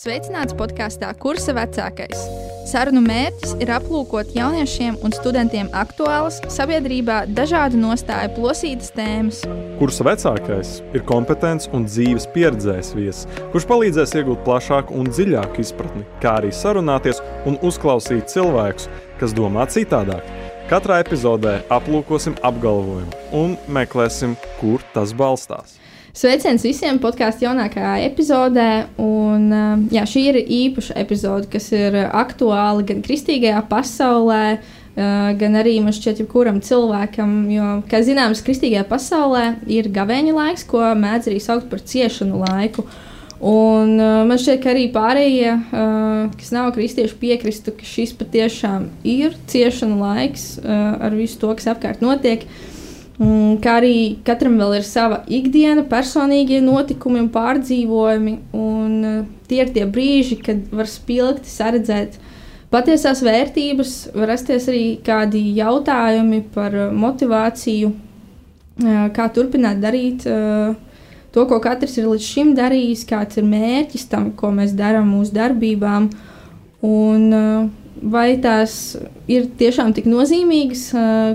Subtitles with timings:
[0.00, 2.20] Sveicināts podkāstā Kursa vecākais.
[2.70, 9.42] Sarunu mērķis ir aplūkot jauniešiem un studentiem aktuālas, sabiedrībā dažādu nostāju plosītas tēmas.
[9.76, 16.06] Kursa vecākais ir kompetents un dzīves pieredzējis viesis, kurš palīdzēs iegūt plašāku un dziļāku izpratni,
[16.24, 18.88] kā arī sarunāties un uzklausīt cilvēkus,
[19.20, 20.24] kas domā citādāk.
[20.72, 25.79] Katrā epizodē aplūkosim apgalvojumu un meklēsim, kur tas balstās.
[26.20, 28.68] Sveiciens visiem podkāstu jaunākajā epizodē.
[29.00, 35.56] Un, uh, jā, šī ir īpaša epizode, kas ir aktuāla gan kristīgajā pasaulē, uh, gan
[35.56, 37.32] arī man šķiet, jebkuram cilvēkam.
[37.54, 42.84] Jo, kā zināms, kristīgajā pasaulē ir gavēņa laiks, ko mēdz arī saukt par ciešanu laiku.
[43.40, 48.90] Un, uh, man šķiet, ka arī pārējie, uh, kas nav kristieši, piekristu, ka šis patiešām
[49.08, 52.44] ir ciešanu laiks ar visu to, kas apkārt notiek.
[52.44, 52.69] Uh,
[53.20, 58.36] kā arī katram vēl ir sava ikdiena, personīgie notikumi un pārdzīvojumi.
[58.56, 62.16] Un, uh, tie ir tie brīži, kad var spilgti saredzēt
[62.72, 70.24] patiesās vērtības, var rasties arī kādi jautājumi par uh, motivāciju, uh, kā turpināt darīt
[71.30, 75.36] to, ko katrs ir līdz šim darījis, kāds ir mērķis tam, ko mēs darām mūsu
[75.36, 76.08] darbībām.
[76.88, 77.68] Un, uh,
[78.02, 78.96] vai tās
[79.30, 80.84] ir tiešām tik nozīmīgas,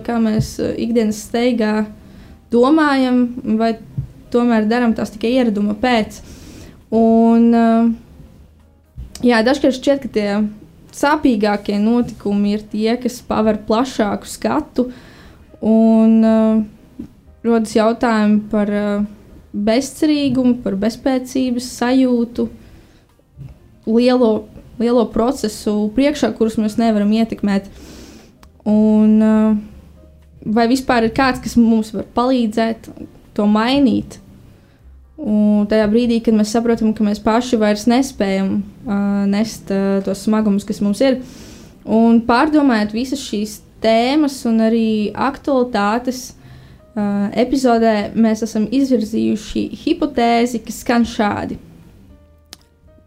[0.06, 1.86] kā mēs ikdienas steigā
[2.54, 3.28] domājam,
[3.60, 3.76] vai
[4.34, 6.20] tomēr darām tās tikai ieraduma pēc.
[6.96, 7.50] Un,
[9.26, 10.30] jā, dažkārt šķiet, ka tie
[10.96, 14.90] sāpīgākie notikumi ir tie, kas paver plašāku skatu
[15.66, 16.18] un
[17.46, 18.72] rodas jautājumi par
[19.56, 22.50] bezcerīgumu, par bezspēcības sajūtu,
[23.86, 24.32] lielo
[24.82, 27.70] lielo procesu priekšā, kurus mēs nevaram ietekmēt.
[28.66, 29.58] Un, uh,
[30.46, 32.90] vai vispār ir kāds, kas mums var palīdzēt
[33.38, 34.20] to mainīt?
[35.16, 40.26] Un tajā brīdī, kad mēs saprotam, ka mēs paši vairs nespējam uh, nest uh, tos
[40.28, 41.22] smagumus, kas mums ir,
[41.88, 50.84] un pārdomājot visas šīs tēmas un arī aktualitātes, uh, epizodē mēs esam izvirzījuši hipotēzi, kas
[50.84, 51.62] skan šādi.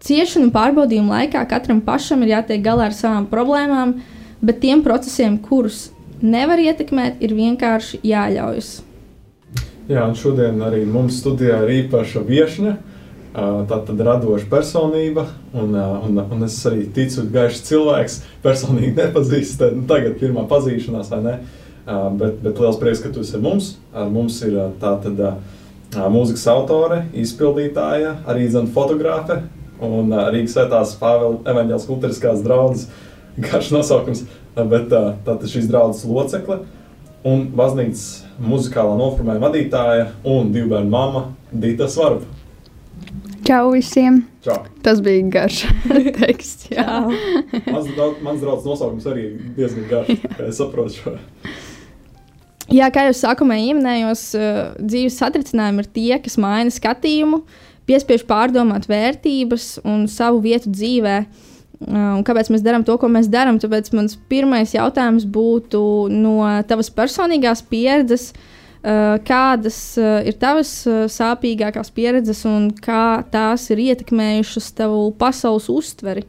[0.05, 3.97] Ciešanu pārbaudījumu laikā katram pašam ir jātiek galā ar savām problēmām,
[4.39, 5.89] bet tiem procesiem, kurus
[6.23, 8.71] nevar ietekmēt, ir vienkārši jāļaujas.
[9.89, 12.77] Jā, un šodien arī mums studijā ir īpaša viesne.
[13.39, 19.63] Tā tad radoša personība, un, un, un es arī ticu, ka gaišs cilvēks personīgi nepazīst.
[19.77, 21.37] Nu, tagad ir pirmā pazīšanās, vai ne?
[22.19, 23.75] Bet, bet liels prieks, ka tu esi ar mums.
[23.95, 25.23] Ar mums ir tā tad
[26.13, 29.41] mūzikas autore, izpildītāja, arī zina fotografe,
[29.85, 32.89] un uh, Rīgas svētās Pāvila evaņģēlas kultūriskās draudzes
[33.39, 34.25] garš nosaukums,
[34.57, 36.63] bet uh, tātad šīs draudzes locekle
[37.27, 42.27] un baznīcas muzikālā noformējuma vadītāja un divu bērnu mama Dita Svarba.
[43.47, 44.25] Čau visiem!
[44.45, 44.59] Čau.
[44.85, 45.63] Tas bija garš
[46.19, 46.69] teksts.
[46.75, 47.89] mans,
[48.23, 51.15] mans draugs nosaukums arī diezgan garš, kā es saprotu šo.
[52.69, 54.27] Jā, kā jau sākumā minējos,
[54.77, 61.17] dzīves satricinājumi ir tie, kas maina skatījumu, uh, piespiež pārdomāt vērtības un savu vietu dzīvē.
[61.89, 63.61] Un kāpēc mēs darām to, ko mēs darām?
[63.63, 68.33] Tāpēc mans pirmais jautājums būtu no tavas personīgās pieredzes,
[69.29, 70.73] kādas ir tavas
[71.15, 76.27] sāpīgākās pieredzes un kā tās ir ietekmējušas tavu pasaules uztveri?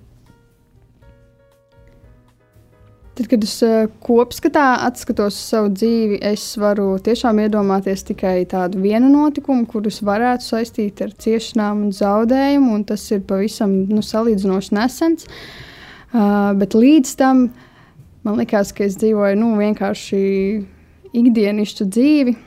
[3.20, 9.10] Tad, kad es uh, kopskatā atskatos savu dzīvi, es varu tiešām iedomāties tikai tādu vienu
[9.12, 15.28] notikumu, kurus varētu saistīt ar ciešanām un zaudējumu, un tas ir pavisam nu, salīdzinoši nesens.
[16.14, 17.50] Uh, bet līdz tam
[18.24, 20.24] man likās, ka es dzīvoju nu, vienkārši
[21.20, 22.38] ikdienišķu dzīvi,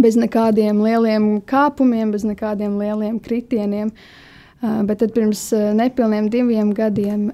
[0.00, 3.92] bez nekādiem lieliem kāpumiem, bez nekādiem lieliem kritieniem.
[3.92, 4.29] Uh,
[4.60, 7.30] bet tad pirms nepilniem diviem gadiem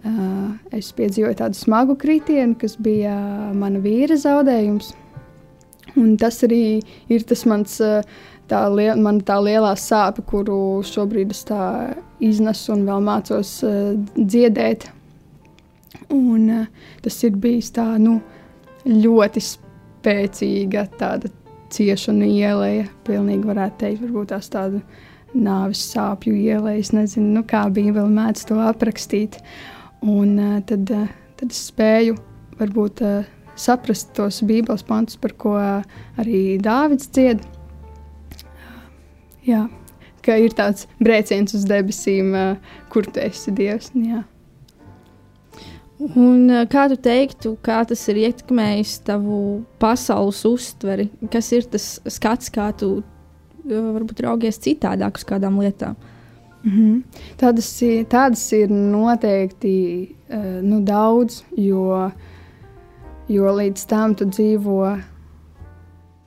[0.75, 3.17] es piedzīvoju tādu smagu kritienu, kas bija
[3.57, 4.93] mana vīra zaudējums.
[5.97, 7.79] Un tas arī ir tas mans,
[8.51, 11.43] tā, li man tā lielā sāpe, kuru šobrīd es
[12.21, 13.57] iznesu un vēl mācos
[14.17, 14.91] dziedēt.
[16.13, 16.69] Un,
[17.03, 18.21] tas ir bijis tā, nu,
[18.87, 21.33] ļoti spēcīga tāda
[21.75, 24.83] ciešana ielēja, pilnīgi varētu teikt, varbūt tās tāda
[25.37, 26.79] nāves sāpju ielai.
[26.81, 29.39] Es nezinu, nu, kā Bībele mēdz to aprakstīt.
[30.07, 32.17] Un uh, tad, uh, tad es spēju
[32.61, 37.43] varbūt uh, saprast tos Bībeles pantus, par ko uh, arī Dāvids dzied.
[39.47, 39.67] Jā,
[40.27, 43.93] ka ir tāds brēciens uz debesīm, uh, kur tu esi Dievs.
[43.97, 44.25] Jā.
[45.97, 49.39] Un, kā tu teiktu, kā tas ir ietekmējis tavu
[49.81, 51.09] pasaules uztveri?
[51.33, 52.99] Kas ir tas skats, kā tu
[53.69, 55.97] varbūt raugies citādāk uz kādām lietām.
[56.67, 57.03] Mm -hmm.
[57.37, 62.11] tādas, ir, tādas ir noteikti uh, nu, daudz, jo,
[63.29, 64.99] jo līdz tam tu dzīvo,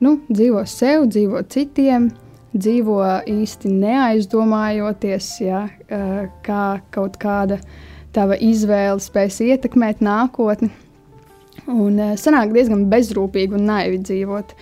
[0.00, 2.10] nu, dzīvo sev, dzīvo citiem,
[2.52, 7.60] dzīvo īsti neaizdomājoties, ja, uh, kā kaut kāda
[8.12, 10.70] tava izvēle spēs ietekmēt nākotni.
[11.66, 14.54] Un uh, sanāk diezgan bezrūpīgi un naivi dzīvot.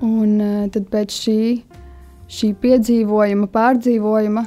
[0.00, 1.40] Un uh, tad pēc šī,
[2.28, 4.44] šī piedzīvojuma, pārdzīvojuma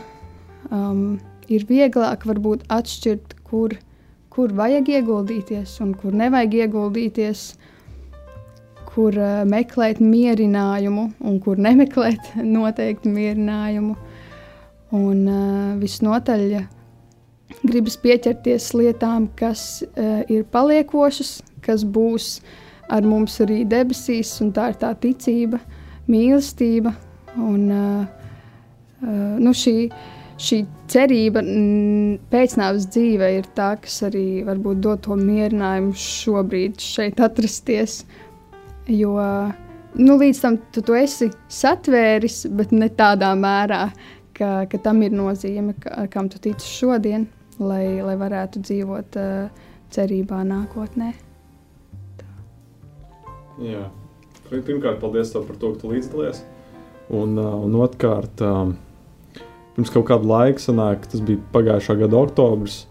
[0.70, 1.18] um,
[1.52, 3.76] ir vieglāk varbūt atšķirt, kur,
[4.34, 7.46] kur vajag ieguldīties un kur nevajag ieguldīties,
[8.92, 13.98] kur uh, meklēt mierinājumu un kur nemeklēt noteikti mierinājumu.
[14.92, 16.50] Un uh, visnotaļ
[17.64, 22.42] gribas pieķerties lietām, kas uh, ir paliekošas, kas būs
[22.92, 25.62] ar mums arī debesīs, un tā ir tā ticība,
[26.12, 26.92] mīlestība
[27.40, 28.06] un uh,
[29.04, 29.76] uh, nu šī
[30.42, 31.44] šī cerība
[32.32, 38.02] pēcnāvus dzīve ir tā, kas arī varbūt dod to mierinājumu šobrīd šeit atrasties.
[38.90, 39.14] Jo
[39.94, 43.84] nu, līdz tam tu to esi satvēris, bet ne tādā mērā,
[44.38, 47.28] ka, ka tam ir nozīme, ka, kam tu tici šodien,
[47.60, 51.12] lai, lai varētu dzīvot uh, cerībā nākotnē.
[52.22, 52.30] Tā.
[53.68, 53.90] Jā.
[54.52, 56.42] Pirmkārt, paldies tev par to, ka tu līdzdalies.
[57.12, 58.76] Un, uh, un otrkārt, um,
[59.76, 62.86] pirms kaut kāda laika, sanāk, tas bija pagājušā gada oktobris.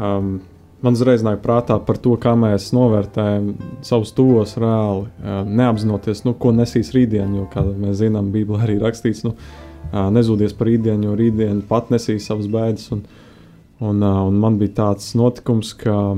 [0.00, 0.38] Um,
[0.82, 3.50] man uzreiz nāk prātā par to, kā mēs novērtējam
[3.84, 7.42] savus tuvos reāli, uh, neapzinoties, nu, ko nesīs rītdiena.
[7.42, 11.92] Jo, kā mēs zinām, Bībelē arī rakstīts, nu, uh, nezūdies par rītdienu, jo rītdiena pat
[11.92, 12.88] nesīs savas bēdas.
[12.96, 13.04] Un,
[13.84, 16.16] un, uh, un man bija tāds notikums, ka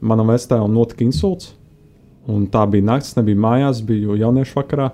[0.00, 1.52] manam vectēvam notika insults.
[2.30, 4.90] Un tā bija naktis, nebija mājās, biju jauniešu vakarā.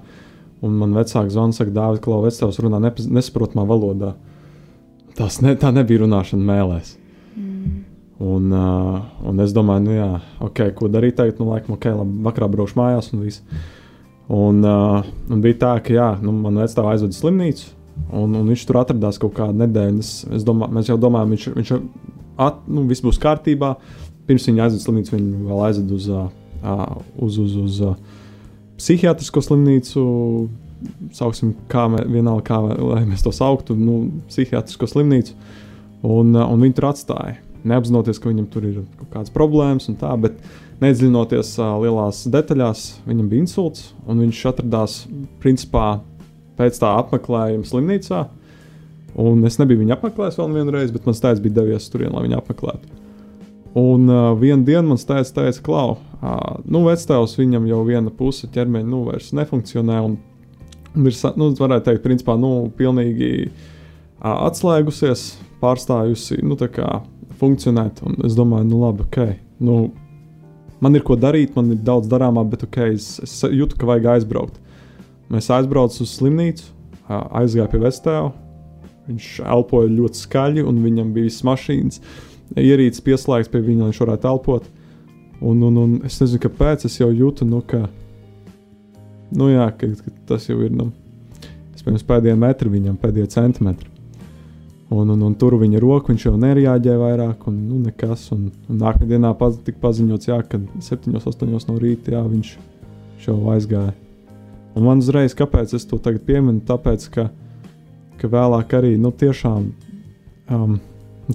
[0.62, 4.12] Un man vecāks zvans saka, Dārvid, Klau, vecāks runā nesaprotamā valodā.
[5.18, 6.94] Tas ne, tā nebija runāšana mēlēs.
[7.34, 7.72] Mm.
[8.22, 10.08] Un, uh, un es domāju, nu, jā,
[10.46, 11.40] ok, ko darīt tagad?
[11.42, 13.42] Nu, laikam, ok, labi, vakarā braukšu mājās un viss.
[14.32, 17.66] Un, uh, un bija tā, ka, jā, nu, man vecāks aizveda uz slimnīcu,
[18.22, 20.06] un, un viņš tur atradās kaut kādu nedēļu.
[20.06, 21.74] Es, es domā, mēs jau domājām, viņš, viņš
[22.46, 23.74] at, nu, viss būs kārtībā.
[24.30, 28.20] Pirms viņa aizveda slimnīcu, viņa vēl aizveda uz, uh, uz, uz, uz uh,
[28.82, 30.02] psihiatrisko slimnīcu
[31.14, 35.36] sauksim, kā, mē, vienalga, kā lai mēs to sauktu, nu, psihiatrisko slimnīcu.
[36.02, 37.38] Un, un viņi tur atstāja.
[37.68, 40.40] Neapzinoties, ka viņam tur ir kaut kādas problēmas un tā, bet
[40.82, 44.96] nedziļinoties uh, lielās detaļās, viņam bija insults, un viņš atradās
[45.42, 46.00] principā
[46.58, 48.24] pēc tā apmeklējuma slimnīcā.
[49.22, 52.24] Un es nebiju viņu apmeklējis vēl vienu reizi, bet mans tēvs bija devies tur, lai
[52.26, 53.01] viņu apmeklētu.
[53.78, 58.48] Un uh, vienā dienā man teica, teica, Klau, uh, nu, vectēvs viņam jau viena puse
[58.52, 60.18] ķermeņa nu, vairs nefunkcionē, un
[61.08, 65.24] ir, nu, varētu teikt, principā, nu, pilnīgi uh, atslēgusies,
[65.62, 66.98] pārstājusi nu, kā,
[67.40, 68.02] funkcionēt.
[68.04, 69.38] Un es domāju, nu, labi, ok.
[69.64, 69.78] Nu,
[70.84, 74.10] man ir ko darīt, man ir daudz darāmā, bet ok, es, es jūtu, ka vajag
[74.18, 74.60] aizbraukt.
[75.32, 76.68] Mēs aizbraucām uz slimnīcu,
[77.06, 78.28] uh, aizgāju pie vectēva.
[79.08, 82.04] Viņš elpoja ļoti skaļi, un viņam bija visas mašīnas,
[82.56, 84.68] ierīces pieslēgts pie viņa, lai viņš varētu elpot.
[85.42, 87.88] Un, un, un es nezinu, kāpēc es jau jūtu, nu, ka
[89.34, 90.90] nu, jā, ka, ka tas jau ir nu,
[91.82, 93.88] pēdējie metri viņam, pēdējie centimetri.
[94.92, 98.26] Un, un, un tur viņa roka, viņš jau nereaģēja vairāk, un nu, nekas.
[98.34, 102.50] Un, un nākamajā dienā paz, tika paziņots, jā, ka 7, 8 no rīta jā, viņš,
[103.14, 103.94] viņš jau aizgāja.
[104.76, 107.26] Un man uzreiz, kāpēc es to tagad pieminu, tāpēc, ka,
[108.20, 109.70] ka vēlāk arī nu, tiešām
[110.52, 110.76] um,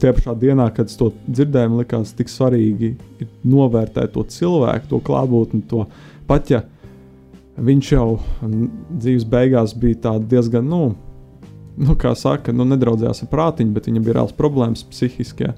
[0.01, 2.96] tie pašā dienā, kad es to dzirdēju, man likās tik svarīgi
[3.48, 5.86] novērtēt to cilvēku, to klātbūtni, to
[6.27, 6.63] pat ja
[7.58, 8.08] viņš jau
[8.46, 10.96] dzīves beigās bija diezgan, nu,
[11.77, 15.54] nu, kā saka, nu, nedraudzējās ar prātiņu, bet viņam bija reāls problēmas psihiskajā.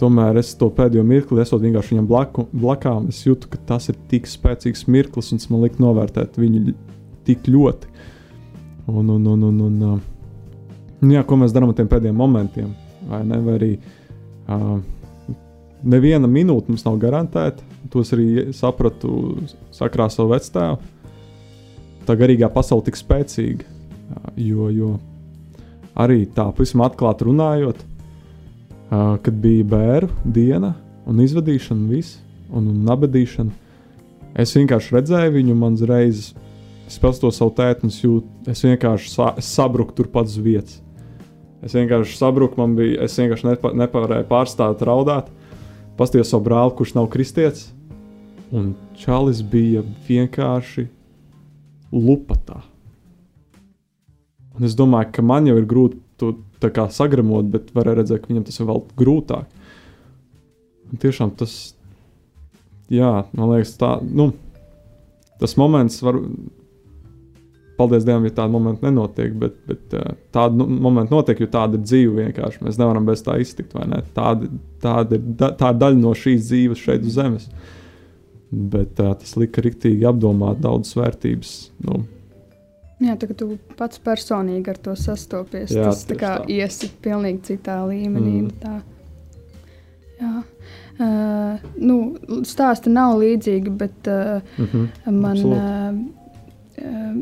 [0.00, 3.98] Tomēr es to pēdējo mirkli, esot vienkārši viņam blaku, blakām, es jūtu, ka tas ir
[4.10, 6.74] tik spēcīgs mirklis, un tas man liek novērtēt viņu
[7.28, 7.92] tik ļoti.
[8.90, 10.00] Un, un, un, un, un,
[11.00, 12.74] un jā, ko mēs darām ar tiem pēdējiem momentiem?
[13.08, 13.38] Vai, ne?
[13.44, 14.78] vai arī uh,
[15.84, 17.64] neviena minūte mums nav garantēta.
[17.92, 19.36] To es arī sapratu
[19.74, 20.92] sakrā savu vecāku
[22.04, 23.66] tā garīgā pasaule tik spēcīga.
[24.40, 24.90] Jo, jo
[25.98, 27.80] arī tā pavisam atklāti runājot,
[28.90, 30.74] kad bija bērnu diena
[31.08, 32.18] un izvadīšana, viss,
[32.50, 33.52] un, un nabadīšana,
[34.40, 36.32] es vienkārši redzēju viņu, man uzreiz
[36.92, 40.80] spēlēju to savu tēti, un es, jūt, es vienkārši sa, sabruku turpat uz vietas.
[41.64, 45.30] Es vienkārši sabruku, man bija, es vienkārši nepa, nevarēju pārstāvēt, raudāt.
[45.98, 47.70] Pastāvēju savu brāli, kurš nav kristietis.
[48.54, 50.86] Un Čālijs bija vienkārši
[51.94, 52.60] lupatā.
[54.54, 56.34] Un es domāju, ka man jau ir grūti to
[56.94, 59.64] sagremot, bet varēja redzēt, ka viņam tas ir vēl grūtāk.
[60.92, 61.74] Un tiešām tas,
[62.92, 64.32] jā, man liekas, tā, nu,
[65.40, 66.20] tas moments var.
[67.78, 69.94] Paldies Dievam, ja tāda momenta nenotiek, bet, bet
[70.34, 72.62] tāda nu, momenta notiek, jo tāda ir dzīve vienkārši.
[72.62, 74.02] Mēs nevaram bez tā iztikt, vai ne?
[74.14, 74.46] Tāda,
[74.84, 77.48] tāda ir, da, tā ir daļa no šīs dzīves šeit uz Zemes.
[78.54, 81.56] Bet uh, tas lika riktīgi apdomāt daudzas vērtības.
[81.82, 82.04] Nu,
[83.02, 86.46] Jā, tā kā tu pats personīgi ar to sastopies, Jā, tas tā kā tā.
[86.54, 88.36] iesi pilnīgi citā līmenī.
[88.44, 88.52] Mm.
[88.62, 88.74] Tā.
[90.22, 90.34] Jā.
[90.94, 91.96] Uh, nu,
[92.46, 95.16] stāsti nav līdzīgi, bet uh, mm -hmm.
[95.18, 95.96] man, uh,
[96.78, 97.16] uh,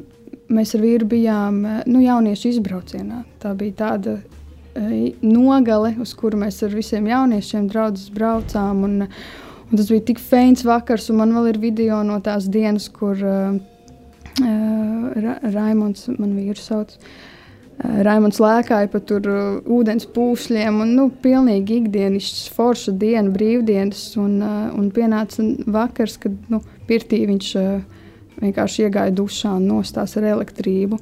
[0.54, 3.22] mēs ar vīru bijām uh, nu, jauniešu izbraucienā.
[3.42, 4.92] Tā bija tāda uh,
[5.24, 8.84] nogale, uz kuru mēs ar visiem jauniešiem draugus braucām.
[8.86, 12.88] Un, un tas bija tik feins vakars, un man vēl ir video no tās dienas,
[12.92, 13.60] kur uh,
[14.42, 16.96] Ra Raimons, man vīrs sauc.
[17.82, 24.04] Raimons lēkāja pa tur uh, ūdens pūšļiem, un nu, pilnīgi ikdienišķs, forša diena, brīvdienas.
[24.22, 28.01] Un, uh, un pienāca vakars, kad nu, pirtī viņš uh,
[28.40, 30.98] vienkārši iegāja dušā un nostās ar elektrību.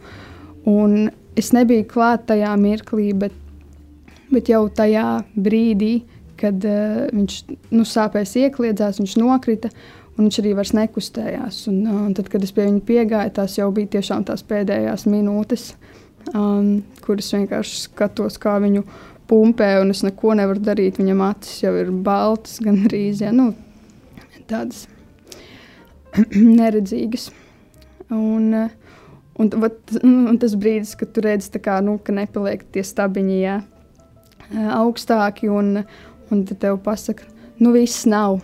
[0.71, 3.37] Un es nebiju klāt tajā mirklī, bet,
[4.33, 5.95] bet jau tajā brīdī,
[6.41, 7.39] kad uh, viņš
[7.75, 9.73] nu, sāpēs iekļiedzās, viņš nokrita.
[10.21, 11.63] Viņš arī vairs nekustējās.
[11.71, 15.07] Un, uh, un tad, kad es pie viņa piegāju, tās jau bija tiešām tās pēdējās
[15.09, 15.71] minūtes,
[16.35, 18.85] um, kuras vienkārši skatos, kā viņu
[19.31, 21.01] pumpē, un es neko nevaru darīt.
[21.01, 23.53] Viņam acis jau ir baltas, gan arī ja, nu,
[24.51, 24.85] tādas
[26.61, 27.31] neredzīgas.
[28.11, 28.55] Un,
[29.39, 33.61] un, vat, un tas brīdis, kad tu redzi, kā, nu, ka nepaliek tie stabiņi jā,
[34.75, 35.85] augstāki, un,
[36.31, 37.29] un tad tev pasaka,
[37.63, 38.41] nu viss nav.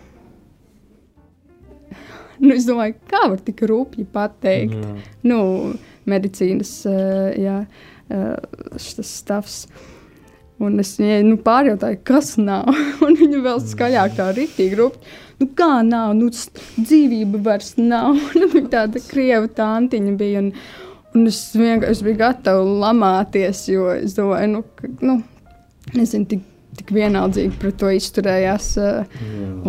[2.36, 4.76] Nu, es domāju, kā var tik rupji pateikt.
[4.76, 4.94] Jā.
[5.26, 5.40] Nu,
[6.08, 6.72] medicīnas
[7.40, 7.60] jā,
[8.78, 9.64] stāvs.
[10.62, 12.68] Un es viņai nu, pārjautāju, kas nav.
[13.04, 15.16] Un viņa vēl skaļāk tā rītīgi rupji.
[15.36, 16.14] Nu, kā nav?
[16.16, 18.16] Nu, dzīvība vairs nav.
[18.40, 20.42] Nu, viņa tāda krieva tantiņa bija.
[20.44, 20.52] Un,
[21.16, 25.18] un es vienkārši biju gatava lamāties, jo es domāju, nu, ka, nu
[25.96, 26.44] nezinu, tik,
[26.76, 28.70] tik vienaldzīgi pret to izturējās.
[28.80, 28.94] Jā.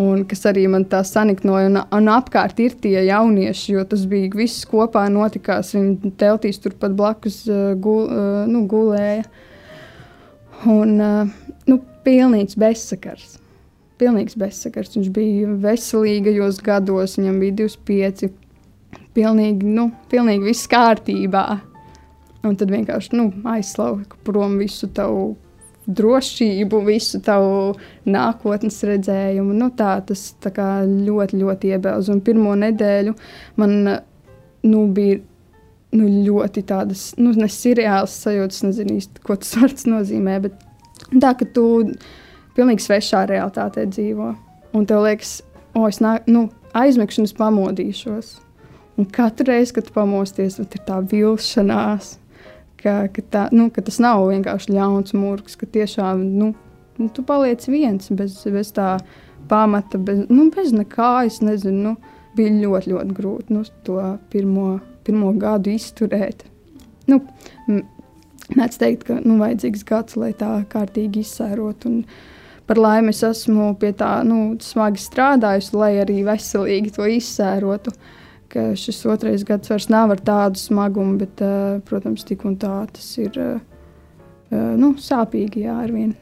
[0.00, 4.32] Un kas arī man tā saniknoja, un, un apkārt ir tie jaunieši, jo tas bija
[4.36, 5.74] viss kopā notikās.
[5.76, 7.42] Viņi teltīs turpat blakus
[7.82, 8.08] gul,
[8.48, 9.28] nu, gulēja.
[10.68, 10.96] Un,
[11.68, 13.37] nu, pilnīgs bezsakars.
[13.98, 14.94] Pilnīgs bezsakars.
[14.96, 18.30] Viņš bija veselīgajos gados, viņam bija 25.
[19.16, 21.44] Pilnīgi, nu, pilnīgi viss kārtībā.
[22.46, 25.32] Un tad vienkārši nu, aizslauka prom visu tavu
[25.88, 27.72] drošību, visu tavu
[28.08, 29.56] nākotnes redzējumu.
[29.56, 32.12] Nu, tā, tas tā ļoti, ļoti iebilst.
[32.12, 33.16] Un pirmo nedēļu
[33.60, 35.18] man nu, bija
[35.96, 38.60] nu, ļoti tādas nu, nesirreālas sajūtas.
[38.60, 40.38] Es nezinu īsti, ko tas vārds nozīmē.
[40.44, 40.58] Bet
[41.16, 41.68] tā, ka tu
[42.58, 44.34] pilnīgi svešā realitātē dzīvo.
[44.76, 45.38] Un tev liekas,
[45.72, 48.36] o, es nā, nu, es pamodīšos.
[48.98, 52.16] Un katru reizi, kad pamosties, ir tā vilšanās
[52.82, 56.52] ka, ka, tā, nu, ka tas nav vienkārši ļauns mūks, ka tiešām nu,
[56.98, 58.96] nu, tu paliec viens bez, bez tā
[59.50, 61.12] pamata, bez, nu, bez nekā.
[61.28, 64.00] Es nezinu, nu, bija ļoti, ļoti grūti nu, to
[64.32, 66.46] pirmo, pirmo gadu izturēt.
[67.10, 67.22] Nu,
[68.48, 71.90] Mēdz teikt, ka nu, vajadzīgs gads, lai tā kārtīgi izsērotu.
[71.90, 71.98] Un
[72.68, 77.94] Par laimi es esmu pie tā nu, smagi strādājusi, lai arī veselīgi to izsērotu.
[78.52, 83.08] Šis otrais gads vairs nav ar tādu smagumu, bet, uh, protams, tik un tā tas
[83.20, 83.58] ir uh,
[84.52, 86.16] uh, nu, sāpīgi jā, ar vienu.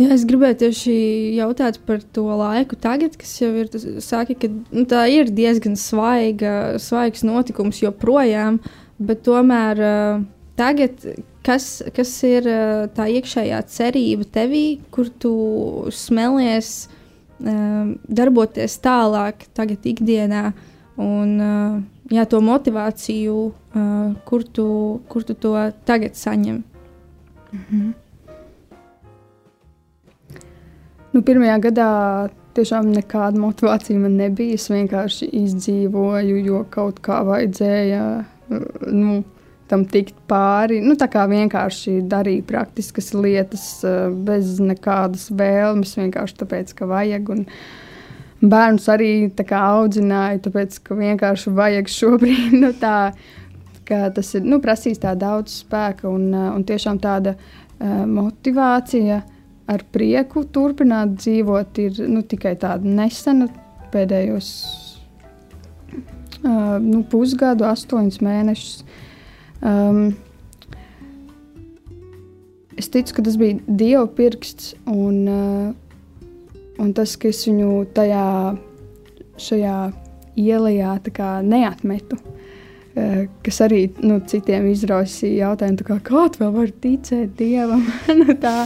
[0.00, 0.94] Jā, es gribēju tieši
[1.36, 3.68] jautāt par to laiku, tagad, kas jau ir.
[4.00, 8.62] Sāki, ka, nu, tā ir diezgan svaiga, svaigs notikums joprojām,
[8.96, 10.24] bet tomēr uh,
[10.56, 11.04] tagad,
[11.46, 15.34] kas, kas ir uh, tā iekšējā cerība tevī, kur tu
[15.94, 20.50] smelies uh, darboties tālāk, tagad ikdienā,
[21.00, 21.78] un uh,
[22.12, 24.68] jā, to motivāciju, uh, kur, tu,
[25.08, 25.56] kur tu to
[25.88, 26.62] tagad saņem.
[31.10, 31.88] Nu, pirmajā gadā
[32.54, 34.54] tiešām nekāda motivācija man nebija.
[34.58, 38.04] Es vienkārši izdzīvoju, jo kaut kā vajadzēja
[38.50, 39.20] nu,
[39.70, 40.80] tam tikt pāri.
[40.84, 47.30] Nu, tā kā vienkārši darīju praktiskas lietas, uh, bez nekādas vēlmes, vienkārši tāpēc, ka vajag.
[47.34, 47.46] Un
[48.40, 52.54] bērnus arī tā kā audzināju, tāpēc, ka vienkārši vajag šobrīd.
[52.64, 53.12] Nu, tā,
[53.88, 59.22] ka tas ir nu, prasīs tā daudz spēka un, uh, un tiešām tāda uh, motivācija
[59.70, 63.46] ar prieku turpināt dzīvot, ir nu, tikai tāda nesena
[63.92, 64.48] pēdējos
[66.42, 68.82] uh, nu, pusgadu, astoņus mēnešus.
[69.60, 70.14] Um,
[72.80, 76.24] es ticu, ka tas bija Dieva pirksts un, uh,
[76.80, 78.24] un tas, ka es viņu tajā
[79.40, 79.76] šajā
[80.40, 80.96] ielā
[81.44, 82.18] neatmetu.
[82.90, 87.84] Uh, kas arī nu, citiem izraisīja jautājumu, kā, kā tu vēl vari ticēt Dievam.
[88.22, 88.64] nu, tā,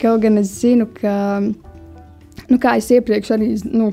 [0.00, 1.40] kaut gan es zinu, ka,
[2.48, 3.92] nu, kā es iepriekš arī nu,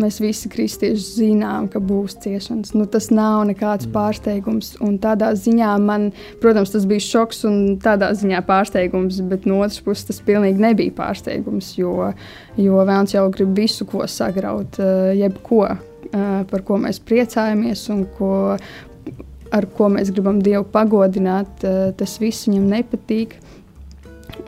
[0.00, 2.72] mēs visi kristieši zinām, ka būs ciešanas.
[2.74, 3.92] Nu, tas nav nekāds mm.
[3.94, 4.72] pārsteigums.
[4.84, 6.08] Un tādā ziņā man,
[6.42, 10.94] protams, tas bija šoks un tādā ziņā pārsteigums, bet no otras puses tas pilnīgi nebija
[10.98, 12.10] pārsteigums, jo,
[12.60, 18.04] jo Vēns jau grib visu, ko sagraut, eh, jebko, eh, par ko mēs priecājamies un
[18.18, 18.58] ko,
[19.54, 23.38] ar ko mēs gribam Dievu pagodināt, eh, tas viss viņam nepatīk.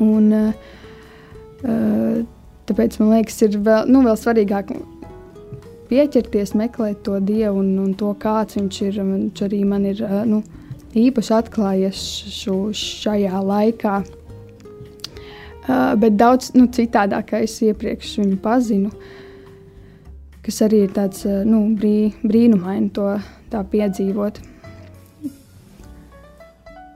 [0.02, 0.52] Un,
[2.66, 4.74] tāpēc man liekas, ir vēl, nu, vēl svarīgāk
[5.90, 9.00] pieķerties, meklēt to dievu un, un to, kāds viņš ir.
[9.02, 10.42] Viņš arī man ir nu,
[10.96, 12.02] īpaši atklājies
[12.32, 14.00] šo, šajā laikā.
[15.66, 18.92] Uh, bet daudz nu, citādāk, kā es iepriekš viņu pazinu,
[20.46, 23.08] kas arī ir tāds nu, brī, brīnumaini to
[23.72, 24.38] piedzīvot.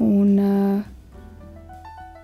[0.01, 0.79] Un uh,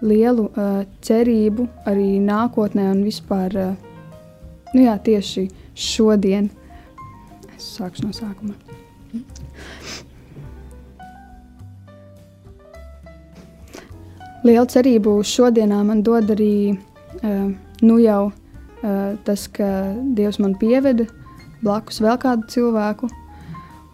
[0.07, 3.75] lielu uh, cerību arī nākotnē un vispār uh,
[4.73, 5.47] nu, jā, tieši
[5.77, 6.49] šodien.
[7.57, 8.57] Es sākšu no sākuma.
[14.47, 17.49] Lielu cerību šodienā man dod arī uh,
[17.83, 19.69] nu jau uh, tas, ka
[20.17, 21.09] Dievs man pieveda
[21.65, 23.09] blakus vēl kādu cilvēku,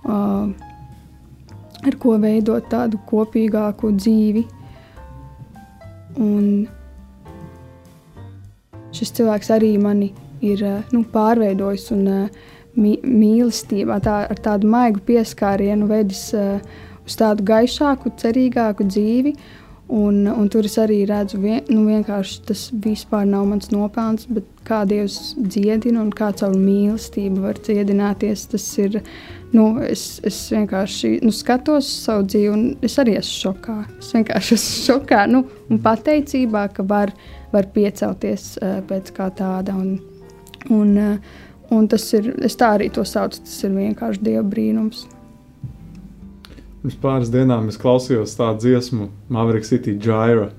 [0.04, 0.50] uh,
[1.82, 4.44] ar ko veidot tādu kopīgāku dzīvi.
[6.20, 6.66] Un
[8.92, 10.12] šis cilvēks arī mani
[10.42, 12.44] ir eh, nu, pārveidojis un eh,
[12.76, 16.62] mīlestībā, tā, ar tādu maigu pieskārienu vedis eh,
[17.06, 19.36] uz tādu gaišāku, cerīgāku dzīvi.
[19.92, 24.46] Un, un tur es arī redzu, vien, nu, vienkārši tas vispār nav mans nopelns, bet
[24.64, 28.46] kā Dievs dziedina un kā caur mīlestību var dziedināties.
[28.54, 29.02] Tas ir,
[29.52, 33.76] nu, es, es vienkārši nu, skatos savu dzīvi, un es arī esmu šokā.
[33.98, 37.12] Es vienkārši esmu šokā nu, un pateicībā, ka var,
[37.52, 39.76] var piecelties uh, pēc kā tāda.
[39.76, 39.98] Un,
[40.70, 41.18] Un, eh,
[41.70, 45.06] un tas ir, es tā arī to saucu, tas ir vienkārši dieva brīnums.
[46.82, 50.50] Pirms pāris dienām es klausījos tādu dziesmu, Maverick City Gyra.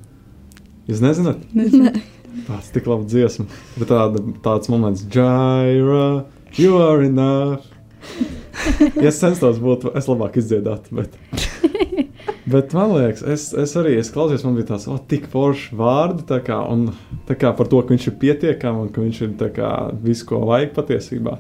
[0.88, 1.44] Jūs nezināt?
[1.56, 1.92] Nezinu.
[2.48, 3.46] Tāds tik labs dziesma.
[3.78, 6.26] Bet tāda, tāds moments, Gyra,
[6.58, 7.70] you are enough.
[9.04, 11.20] ja es censtos būt, es labāk izdziedātu, bet
[12.46, 16.26] Bet man liekas, es, es arī es klausījos, man bija tāds, oh, tik forši vārdi,
[16.44, 16.90] kā, un
[17.30, 19.70] kā par to, ka viņš ir pietiekams un ka viņš ir kā,
[20.04, 21.38] visu, ko vajag patiesībā.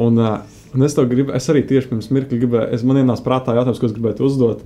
[0.00, 3.58] Un, un es to gribu, es arī tieši pirms mirkļa gribēju, es man ienāca prātā
[3.58, 4.64] jautājums, ko es gribētu uzdot.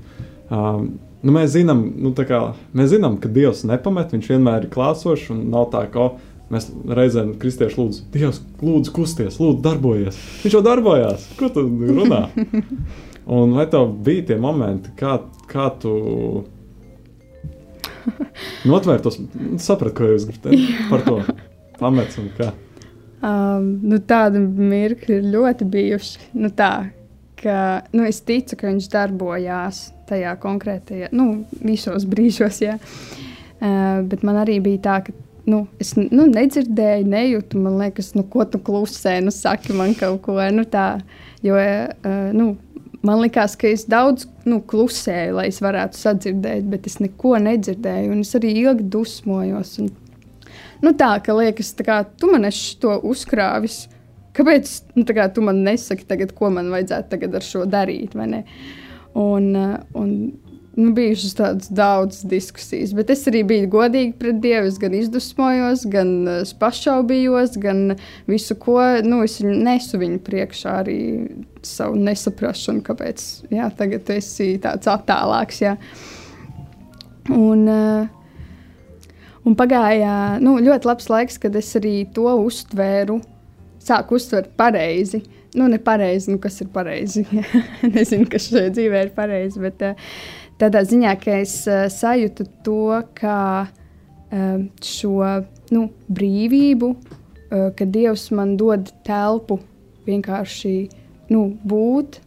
[0.55, 0.87] Um,
[1.23, 2.41] nu, mēs, zinām, nu, kā,
[2.77, 6.19] mēs zinām, ka Dievs nepamet, viņš vienmēr ir klātsošs un nav tā, ka oh,
[6.55, 10.19] mēs reizēm kristieši lūdzu, Dievs, lūdzu, kusties, lūdzu, darbojies.
[10.47, 12.29] Viņš jau darbojās, ko tu runā?
[13.31, 15.93] Un vai tev bija tie momenti, kā, kā tu
[18.71, 19.21] notvērt tos,
[19.62, 21.21] saprati, ko jūs gribat par to
[21.79, 22.51] pamets un kā?
[23.21, 26.31] Um, nu, tādi mirkļi ir ļoti bijuši.
[26.40, 26.90] Nu, tā,
[27.40, 27.57] ka,
[27.93, 32.62] nu, es ticu, ka viņš darbojās tajā konkrētajā, nu, visos brīžos.
[32.64, 32.79] Ja.
[33.61, 35.14] Uh, bet man arī bija tā, ka
[35.51, 37.61] nu, es nu, nedzirdēju, nejūtu.
[37.61, 41.05] Man liekas, nu, ko tu klusē, nu, saki man kaut ko nu, tādu.
[41.45, 42.55] Jo uh, nu,
[43.07, 48.19] Man liekas, ka es daudz nu, klusēju, lai es varētu sadzirdēt, bet es neko nedzirdēju.
[48.21, 49.73] Es arī ilgi dusmojos.
[49.81, 49.89] Un,
[50.85, 53.87] nu, tā kā liekas, tā kā, tu man esi to uzkrāvis.
[54.37, 58.13] Kāpēc nu, kā, tu man nesaki, tagad, ko man vajadzētu ar šo darīt?
[59.19, 59.49] Un,
[59.97, 60.13] un
[60.81, 64.69] nu, bijušas tādas daudzas diskusijas, bet es arī biju godīga pret Dievu.
[64.71, 67.97] Es gan izdusmojos, gan uh, pašaubījos, gan
[68.31, 71.01] visu, ko nu, es viņu nesu viņu priekšā arī
[71.66, 75.61] savu nesaprašanu, kāpēc jā, tagad tu esi tāds attālāks.
[75.64, 75.77] Jā.
[77.31, 79.05] Un, uh,
[79.45, 83.21] un pagāja nu, ļoti labs laiks, kad es arī to uztvēru,
[83.85, 85.25] sāku uztvert pareizi.
[85.51, 87.25] Nu, ne pareizi, nu, kas ir pareizi.
[87.97, 89.59] Nezinu, kas šajā dzīvē ir pareizi.
[89.59, 95.18] Bet, uh, tādā ziņā, ka es uh, sajūtu to, kā uh, šo
[95.75, 99.61] nu, brīvību, uh, ka Dievs man dod telpu
[100.09, 100.75] vienkārši
[101.31, 102.20] nu, būt,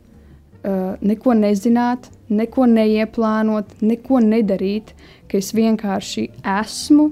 [0.64, 4.94] uh, neko nezināt, neko neieplānot, neko nedarīt,
[5.30, 7.10] ka es vienkārši esmu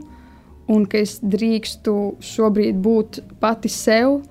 [0.71, 4.21] un ka es drīkstu šobrīd būt pati sev.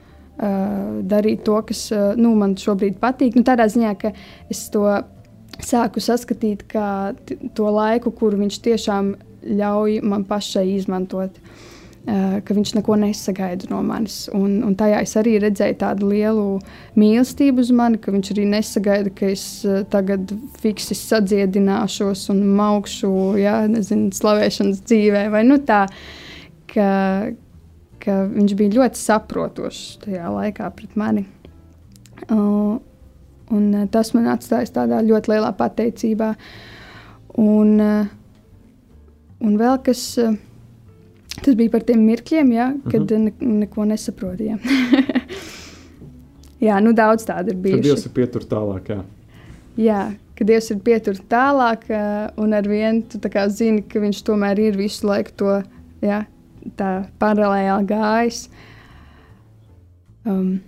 [0.41, 3.35] Uh, darīt to, kas uh, nu, man šobrīd patīk.
[3.37, 4.15] Nu, tādā ziņā, ka
[4.49, 4.87] es to
[5.67, 6.65] sāku saskatīt
[7.57, 9.15] to laiku, kur viņš tiešām
[9.61, 11.37] ļauj man pašai izmantot.
[12.01, 14.23] Ka viņš neko nesagaida no manis.
[14.33, 16.47] Un, un tajā es arī redzēju tādu lielu
[16.99, 19.45] mīlestību uz mani, ka viņš arī nesagaida, ka es
[19.93, 25.83] tagad fiksi sadziedināšos un maukšu, ja, nezinu, slavēšanas dzīvē, vai nu tā,
[26.73, 26.91] ka,
[28.01, 31.29] ka viņš bija ļoti saprotošs tajā laikā pret mani.
[32.31, 32.81] Uh,
[33.51, 36.35] un uh, tas man atstājis tādā ļoti lielā pateicībā.
[37.41, 38.07] Un, uh,
[39.41, 40.07] un vēl kas.
[40.21, 40.39] Uh,
[41.41, 43.29] Tas bija par tiem mirkļiem, ja, kad uh mhm.
[43.29, 43.47] -huh.
[43.47, 44.45] ne, neko nesaprotu.
[44.45, 44.59] Ja.
[46.69, 47.79] jā, nu daudz tādu ir bijuši.
[47.79, 48.91] Kad Dievs ir pietur tālāk.
[48.91, 49.05] Jā.
[49.77, 50.03] jā,
[50.37, 51.87] ka Dievs ir pietur tālāk,
[52.37, 55.63] un ar vienu tu zini, ka Viņš tomēr ir visu laiku to
[56.03, 56.25] jā,
[57.19, 58.49] paralēli gājis.
[60.27, 60.61] Um,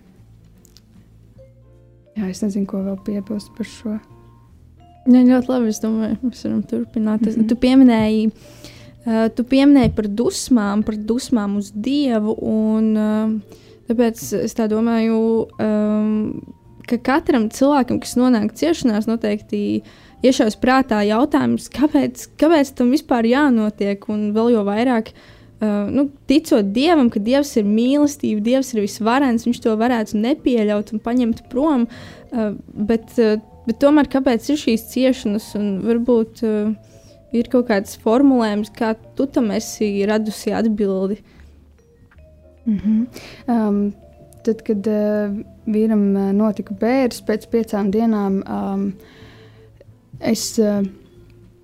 [2.17, 3.97] jā, es nezinu, ko vēl piebilst par šo.
[5.07, 5.73] Jā, ļoti labi.
[5.73, 7.25] Es domāju, mēs varam turpināt.
[7.25, 7.49] Mm -hmm.
[7.49, 8.31] Tu pieminēji
[9.03, 12.37] Uh, tu pieminēji par dusmām, par dusmām uz Dievu.
[12.47, 13.57] Un, uh,
[13.89, 16.39] tāpēc es tā domāju, um,
[16.87, 19.83] ka katram cilvēkam, kas nonāk ciešanās, noteikti
[20.23, 24.07] iešaus prātā jautājums, kāpēc, kāpēc tam vispār jānotiek.
[24.15, 29.47] Un vēl jau vairāk, uh, nu, ticot Dievam, ka Dievs ir mīlestība, Dievs ir visvarens,
[29.47, 31.87] Viņš to varētu nepieļaut un paņemt prom.
[32.33, 36.43] Uh, bet, uh, bet tomēr kāpēc ir šīs ciešanas un varbūt.
[36.43, 36.73] Uh,
[37.37, 41.19] ir kaut kāds formulējums, kā tu tam esi radusi atbildi.
[42.65, 43.07] Mm -hmm.
[43.51, 43.93] um,
[44.45, 48.93] tad, kad uh, vīram uh, notika bērns pēc piecām dienām, um,
[50.21, 50.85] es uh,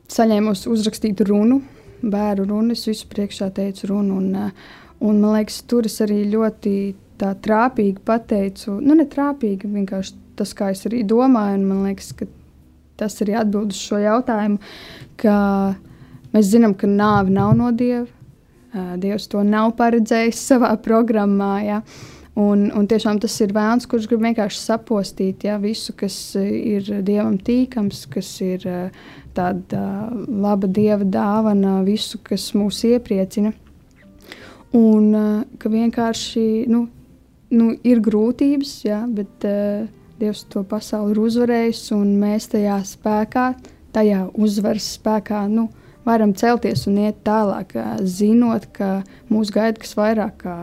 [0.08, 1.60] saņēmu uzrakstītu runu,
[2.02, 2.76] bērnu runu.
[2.76, 6.74] Es visu priekšā teicu runu, un, uh, un man liekas, tur es arī ļoti
[7.18, 12.12] tā trāpīgi pateicu, nu ne trāpīgi, vienkārši tas, kā es arī domāju, un man liekas,
[12.14, 12.28] ka
[12.98, 14.58] tas arī atbild uz šo jautājumu
[15.18, 15.38] ka
[16.34, 18.06] mēs zinām, ka nāve nav no dieva.
[19.00, 21.52] Dievs to nav paredzējis savā programmā.
[21.64, 21.78] Ja?
[22.38, 27.34] Un, un tiešām tas ir vēlams, kurš grib vienkārši sapostīt ja, visu, kas ir dievam
[27.42, 28.66] tīkams, kas ir
[29.34, 29.80] tāda
[30.14, 33.50] laba dieva dāvana, visu, kas mūs iepriecina.
[34.78, 35.10] Un
[35.58, 36.84] ka vienkārši nu,
[37.50, 43.52] nu, ir grūtības, ja, bet uh, Dievs to pasauli ir uzvarējis, un mēs tajā spēkā
[43.94, 45.68] tajā uzvaras spēkā nu,
[46.06, 50.56] varam celties un iet tālāk, zinot, ka mūs gaida kas vairāk kā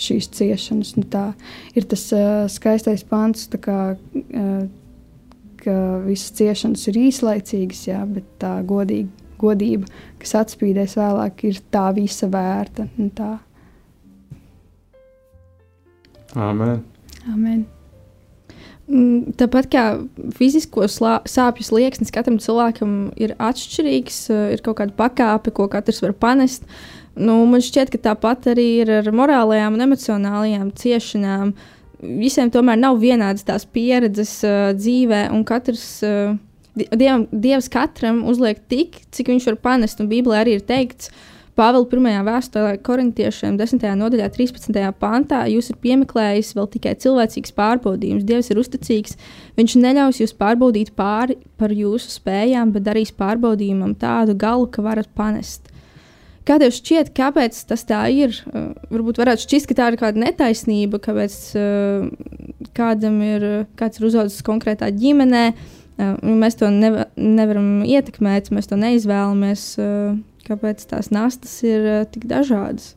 [0.00, 0.94] šīs ciešanas.
[0.98, 1.30] Nu, tā
[1.76, 4.62] ir tas uh, skaistais pants, kā, uh,
[5.60, 9.10] ka visas ciešanas ir īslaicīgas, jā, bet tā godīga,
[9.40, 12.88] godība, kas atspīdēs vēlāk, ir tā visa vērta.
[12.98, 13.34] Nu, tā.
[16.38, 16.82] Amen.
[17.26, 17.66] Amen.
[18.90, 19.82] Mm, tāpat kā
[20.34, 26.02] fizisko slā, sāpju slieksnis katram cilvēkam ir atšķirīgs, eh, ir kaut kāda pakāpe, ko katrs
[26.02, 26.66] var panest.
[27.14, 31.54] Nu, man šķiet, ka tāpat arī ir ar morālajām un emocionālajām ciešanām.
[32.00, 36.34] Visiem tomēr nav vienādas tās pieredzes uh, dzīvē, un katrs, uh,
[36.74, 40.00] dievam, Dievs katram uzliek tik, cik viņš var panest.
[40.00, 41.29] Un Bībelē arī ir teikts, uh,
[41.60, 43.82] Pāvila pirmajā vēstulē korintiešiem 10.
[44.00, 44.78] nodaļā, 13.
[44.96, 48.24] pantā, jūs esat piemeklējis vēl tikai cilvēcīgs pārbaudījums.
[48.24, 49.18] Dievs ir uzticīgs,
[49.60, 55.10] viņš neļaus jūs pārbaudīt pāri par jūsu spējām, bet darīs pārbaudījumam tādu galu, ka varat
[55.12, 55.68] panest.
[56.48, 58.40] Kā tev šķiet, kāpēc tas tā ir?
[58.48, 62.08] Uh, varbūt varētu šķist, ka tā ir kāda netaisnība, kāpēc uh,
[62.72, 63.46] kādam ir,
[63.76, 65.44] kāds ir uzaugusi konkrētā ģimenē.
[65.52, 69.68] Uh, mēs to neva, nevaram ietekmēt, mēs to neizvēlamies.
[69.76, 70.18] Uh,
[70.50, 72.96] kāpēc tās nastas ir uh, tik dažādas?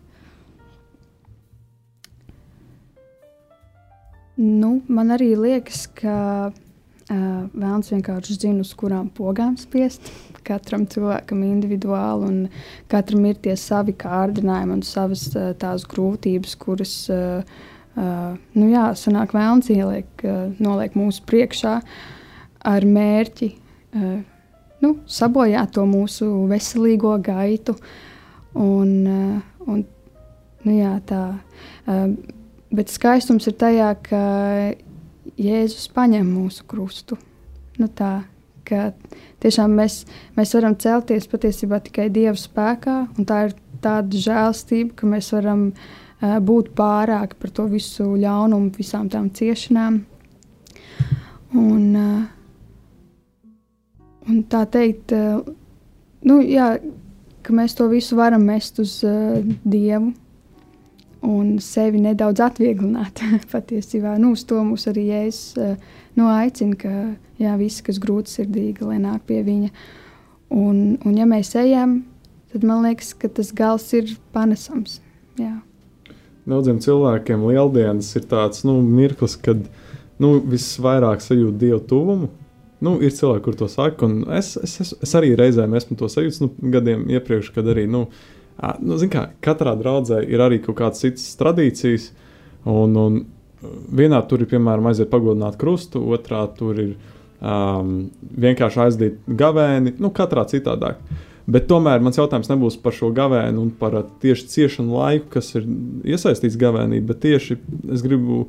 [4.38, 10.10] Nu, man arī liekas, ka uh, vēlams vienkārši zina, uz kurām pogām spiest.
[10.44, 12.40] Katram cilvēkam individuāli, un
[12.92, 17.46] katram ir tie savi kārdinājumi un savas uh, tās grūtības, kuras, uh,
[17.94, 21.78] uh, nu jā, sanāk vēlams ieliek, uh, noliek mūsu priekšā
[22.74, 24.18] ar mērķi uh,
[24.84, 27.76] nu, sabojāt to mūsu veselīgo gaitu.
[28.54, 29.82] Un, uh, un,
[30.66, 31.24] nu, jā, tā,
[31.88, 32.06] uh,
[32.74, 34.22] bet skaistums ir tajā, ka
[35.40, 37.18] Jēzus paņem mūsu krustu.
[37.80, 38.20] Nu, tā,
[39.44, 40.04] tiešām mēs,
[40.38, 45.70] mēs varam celties patiesībā tikai Dieva spēkā, un tā ir tāda žēlstība, ka mēs varam
[45.72, 50.04] uh, būt pārāki par to visu ļaunumu, visām tām ciešanām.
[54.54, 55.40] Tā teikt, eh,
[56.30, 56.76] nu, jā,
[57.44, 60.14] ka mēs to visu varam mest uz uh, Dievu
[61.24, 63.20] un sevi nedaudz atvieglināt.
[63.54, 66.94] Patiesībā nu, uz to mums arī Jēzus uh, nu, aicina, ka
[67.42, 69.74] jā, visi, kas grūtsirdīgi, lai nāk pie viņa.
[70.54, 72.02] Un, un ja mēs ejam,
[72.54, 75.00] tad man liekas, ka tas gals ir panesams.
[75.42, 75.58] Jā.
[76.48, 79.64] Daudziem cilvēkiem lieldienas ir tāds nu, mirklis, kad
[80.22, 82.30] nu, visvairāk sajūt dievu tuvumu.
[82.84, 86.10] Nu, ir cilvēki, kur to saka, un es, es, es, es arī reizēm esmu to
[86.12, 88.06] sajūtis nu, gadiem iepriekš, kad arī nu,
[88.84, 92.12] nu, kā, katrā draudzē ir arī kaut kādas citas tradīcijas.
[92.70, 93.20] Un, un
[93.96, 96.96] vienā tur ir piemēram aiziet pagodināt krustu, otrā tur ir
[97.44, 97.94] um,
[98.44, 101.00] vienkārši aizdīt gavēni, nu, katrā citādāk.
[101.44, 105.68] Bet tomēr mans jautājums nebūs par šo gavēnu un par tieši ciešanu laiku, kas ir
[106.16, 107.58] iesaistīts gavēnī, bet tieši
[107.92, 108.46] es gribu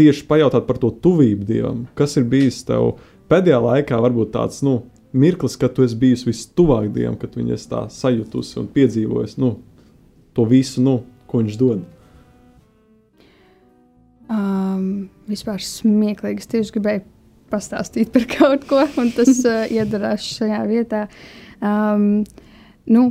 [0.00, 1.82] tieši pajautāt par to tuvību dievam.
[1.98, 2.94] Kas ir bijis tev
[3.30, 4.80] pēdējā laikā, varbūt tāds nu,
[5.12, 9.54] mirklis, kad tu esi bijis vistuvāk dievam, kad viņi ir tā sajutusi un piedzīvojusi nu,
[10.36, 11.86] to visu, nu, ko viņš dod.
[14.30, 16.44] Um, vispār smieklīgi.
[16.44, 17.02] Es tieši gribēju
[17.50, 21.06] pastāstīt par kaut ko, un tas uh, iedarās šajā vietā.
[21.58, 22.22] Um,
[22.90, 23.08] nu,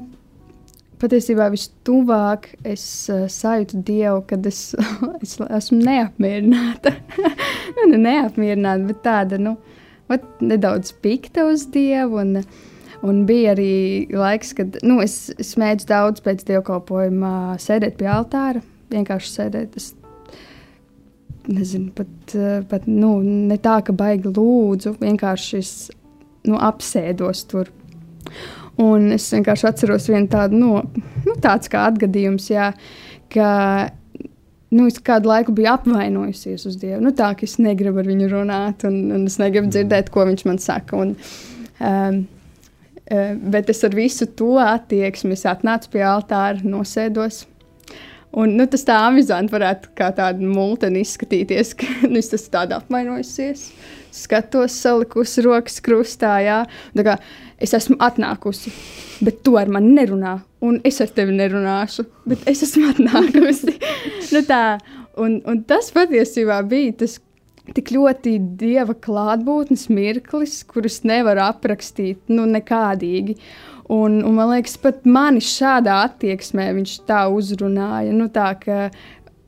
[0.99, 4.61] patiesībā vistuvāk es uh, sajūtu Dievu, kad es,
[5.25, 6.95] es esmu neapmierināta.
[7.75, 9.57] nu, ne neapmierināta, bet tāda nu,
[10.09, 12.19] vat, nedaudz pikta uz Dievu.
[12.23, 12.41] Un,
[13.05, 18.63] un bija arī laiks, kad nu, es, es mēģināju daudz pēc dievkalpojuma sēdēt pie altāra.
[18.89, 19.77] Vienkārši sēdēt.
[19.79, 19.93] Es
[21.49, 22.35] nezinu, pat,
[22.69, 25.73] pat nu, ne tā, ka baigi lūdzu, vienkārši es
[26.47, 27.71] nu, apsēdos tur.
[28.79, 32.71] Un es vienkārši atceros vienu tādu, nu, nu tāds kā atgadījums, jā,
[33.33, 33.49] ka
[34.75, 37.01] nu, es kādu laiku biju apvainojusies uz Dievu.
[37.03, 40.45] Nu, tā, ka es negribu ar viņu runāt, un, un es negribu dzirdēt, ko viņš
[40.49, 40.99] man saka.
[41.05, 41.15] Un,
[41.79, 42.27] um,
[43.09, 47.39] Bet es ar visu to attieksmi atnācu pie altāra, nosēdos,
[48.29, 53.69] Un, nu, tas tā amizanti varētu kā tāda multeni izskatīties, ka nu, esmu tāda apmainojusies.
[54.13, 56.35] Skatos, salikusi rokas krustā.
[56.45, 56.59] Jā.
[57.05, 57.17] Kā,
[57.61, 58.73] es esmu atnākusi,
[59.25, 60.39] bet tu ar mani nerunā.
[60.65, 63.77] Un es ar tevi nerunāšu, bet es esmu atnākusi.
[64.33, 64.77] nu, tā,
[65.17, 67.17] un, un tas patiesībā bija tas
[67.75, 73.37] tik ļoti dieva klātbūtnes mirklis, kurus nevar aprakstīt nu, nekādīgi.
[73.89, 78.13] Un, un man liekas, pat mani šādā attieksmē viņš tā uzrunāja.
[78.13, 78.91] Nu, tā, ka,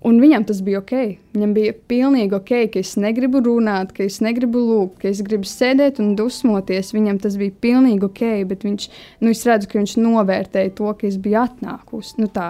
[0.07, 0.95] un viņam tas bija ok.
[1.35, 5.45] Viņam bija pilnīgi ok, ka es negribu runāt, ka es negribu lūgt, ka es gribu
[5.45, 6.89] sēdēt un dusmoties.
[6.97, 8.89] Viņam tas bija pilnīgi ok, bet viņš,
[9.21, 12.17] nu, es redzu, ka viņš novērtēja to, ka es biju atnākusi.
[12.23, 12.49] Nu, tā,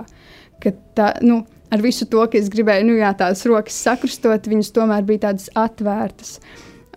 [0.96, 1.44] tā, nu,
[1.76, 5.52] ar visu to, ka es gribēju, nu, jā, tās rokas sakrustot, viņas tomēr bija tādas
[5.60, 6.38] atvērtas.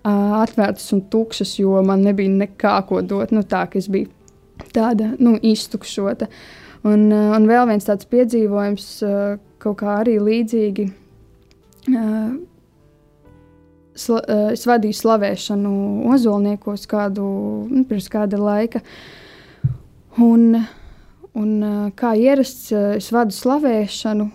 [0.07, 3.35] Atvērtas un tukšas, jo man nebija nekā ko dot.
[3.35, 4.14] Nu, tā, es biju
[4.75, 6.29] tāda nu, iztukšota.
[6.85, 10.89] Un, uh, un vēl viens tāds piedzīvojums, uh, kaut kā arī līdzīgi.
[11.89, 12.35] Uh,
[13.97, 14.21] sla,
[14.53, 15.75] es vadīju slavēšanu
[16.13, 17.27] Ozolniekos kādu,
[17.71, 18.83] nu, pirms kāda laika.
[20.23, 20.55] Un,
[21.35, 21.53] un
[21.99, 24.31] kā ierasts, es vadu slavēšanu.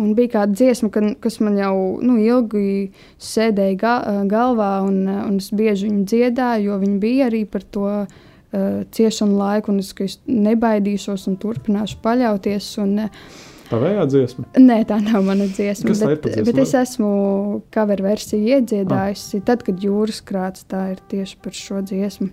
[0.00, 3.94] Un bija kāda dziesma, ka, kas man jau nu, ilgi sēdēja ga,
[4.28, 8.20] galvā, un, un es bieži viņu dziedāju, jo viņi bija arī par to uh,
[8.52, 12.68] uh, ciešanu laiku, un es, es nebaidīšos un turpināšu paļauties.
[12.84, 13.38] Un, uh,
[13.70, 14.44] Tavējā dziesma?
[14.58, 15.92] Nē, tā nav mana dziesma.
[15.92, 16.46] Kas bet, dziesma?
[16.48, 17.10] bet es esmu
[17.74, 19.40] cover versiju iedziedājusi.
[19.40, 19.46] Ah.
[19.52, 22.30] Tad, kad jūras krāts, tā ir tieši par šo dziesmu.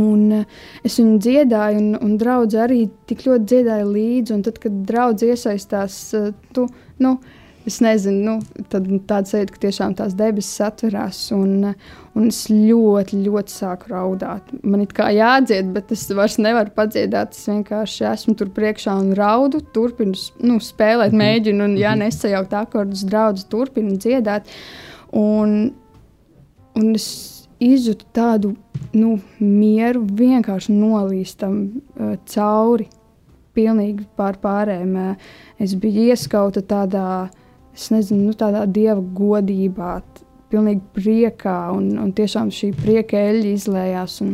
[0.00, 4.36] Un uh, es viņu dziedāju, un, un draugs arī tik ļoti dziedāja līdzi.
[4.36, 6.00] Un tad, kad draugs iesaistās,
[6.54, 6.66] tu,
[7.02, 7.16] nu,
[7.68, 11.74] Es nezinu, nu, tad tāda sajūta, ka tiešām tās debesis atverās, un,
[12.16, 14.46] un es ļoti, ļoti sāku raudāt.
[14.64, 17.36] Man ir kā jādzied, bet es vairs nevaru padziedāt.
[17.36, 21.20] Es vienkārši esmu tur priekšā un raudu, turpinu nu, spēlēt, mhm.
[21.20, 22.06] mēģinu, un, ja mhm.
[22.06, 24.48] nesajaukt akordus, draugus, turpinu dziedāt.
[25.20, 25.74] Un,
[26.80, 27.10] un es
[27.60, 28.54] izjūtu tādu
[28.96, 32.88] nu, mieru, vienkārši nolīstam uh, cauri.
[33.50, 34.96] Pilnīgi pār pārējiem.
[34.96, 37.36] Uh, es biju ieskauta tādā uh,
[37.80, 39.94] es nezinu, nu, tādā dieva godībā,
[40.50, 44.16] pilnīgi priekā, un, un tiešām šī prieka eļļa izlējās.
[44.24, 44.32] Un,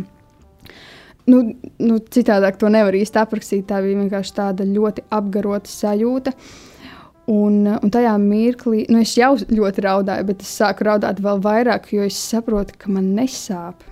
[1.31, 1.43] nu,
[1.83, 3.67] nu, citādāk to nevar īsti aprakstīt.
[3.69, 6.35] Tā bija vienkārši tāda ļoti apgarota sajūta.
[7.27, 11.89] Un, un tajā mirklī, nu, es jau ļoti raudāju, bet es sāku raudāt vēl vairāk,
[11.97, 13.83] jo es saprotu, ka man nesāp.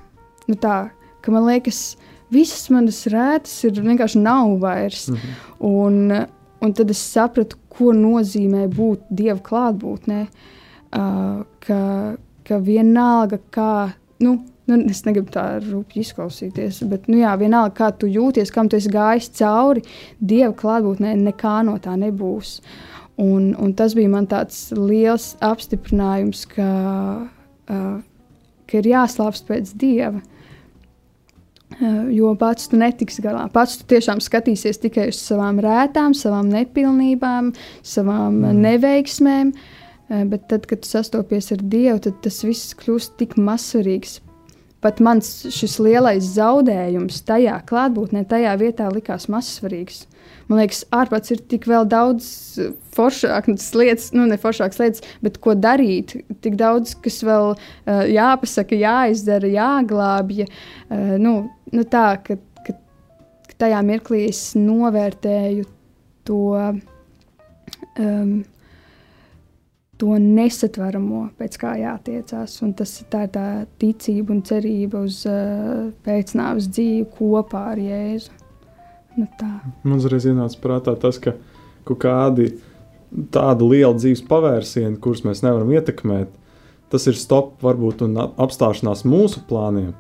[0.46, 0.92] Nu, tā,
[1.24, 1.96] ka man liekas,
[2.34, 5.08] visas manas rētas ir vienkārši nav vairs.
[5.10, 5.34] -hmm.
[5.58, 6.14] un,
[6.62, 10.20] un tad es sapratu, ko nozīmē būt Dieva klātbūtnē.
[10.94, 11.80] Uh, ka,
[12.46, 13.70] ka vienalga, kā,
[14.22, 14.37] nu,
[14.70, 18.78] nu, es negribu tā rūpīgi izklausīties, bet, nu, jā, vienalga, kā tu jūties, kam tu
[18.78, 19.84] esi gājis cauri,
[20.20, 22.60] Dieva klātbūtnē nekā no tā nebūs.
[23.20, 26.70] Un, un tas bija man tāds liels apstiprinājums, ka,
[27.70, 27.98] uh,
[28.66, 30.22] ka ir jāslāpst pēc Dieva.
[31.74, 33.48] Uh, jo pats tu netiksi galā.
[33.50, 37.50] Pats tu tiešām skatīsies tikai uz savām rētām, savām nepilnībām,
[37.83, 38.61] savām mm.
[38.66, 39.50] neveiksmēm.
[40.12, 44.20] Uh, bet tad, kad tu sastopies ar Dievu, tad tas viss kļūst tik mazsvarīgs.
[44.85, 50.05] Pat mans šis lielais zaudējums tajā klātbūtnē, tajā vietā likās mazsvarīgs.
[50.48, 52.26] Man liekas, ārpus ir tik daudz
[52.94, 56.16] foršākas lietas, nu, ne foršākas lietas, bet ko darīt.
[56.44, 60.44] Tik daudz, kas vēl uh, jāpasaka, jāizdara, jāglābj.
[60.44, 61.37] Uh, nu,
[61.72, 62.76] nu tā, ka, ka,
[63.48, 65.68] ka tajā mirklī es novērtēju
[66.28, 66.42] to.
[67.94, 68.42] Um,
[69.98, 72.56] to nesatveramo, pēc kā jātiecās.
[72.66, 73.46] Un tas ir tā, tā
[73.80, 78.43] ticība un cerība uz uh, pēcnāvus dzīvi kopā ar Jēzu.
[79.16, 79.27] Nu.
[79.85, 81.37] Man uzreiz ienāca prātā tas, ka
[81.87, 82.48] kaut kādi
[83.35, 86.33] tādi lieli dzīves pavērsieni, kurus mēs nevaram ietekmēt,
[86.90, 88.03] tas ir stop, varbūt
[88.42, 89.92] apstāšanās mūsu plāniem,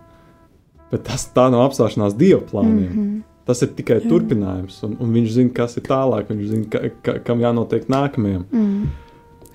[0.90, 2.90] bet tas tā nav apstāšanās Dieva plāniem.
[2.90, 3.22] Mm -hmm.
[3.44, 4.08] Tas ir tikai Jā.
[4.08, 8.46] turpinājums, un, un viņš zina, kas ir tālāk, viņš zina, ka, ka, kam jānotiek nākamajam.
[8.50, 8.86] Mm.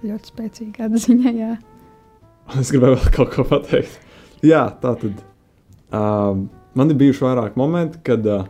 [0.03, 1.57] Ļoti spēcīga atziņa, jā.
[2.59, 3.99] Es gribēju vēl kaut ko pateikt.
[4.45, 5.17] Jā, tā tad
[5.93, 6.37] uh,
[6.73, 8.45] man ir bijuši vairāk momenti, kad uh,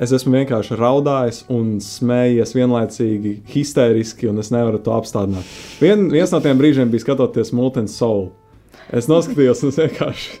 [0.00, 5.44] Es esmu vienkārši raudājis un smējies vienlaicīgi, histēriski, un es nevaru to apstādināt.
[5.82, 8.30] Vien, viens no tiem brīžiem bija skatoties Multens Soul.
[8.96, 10.38] Es noskatījos, un es vienkārši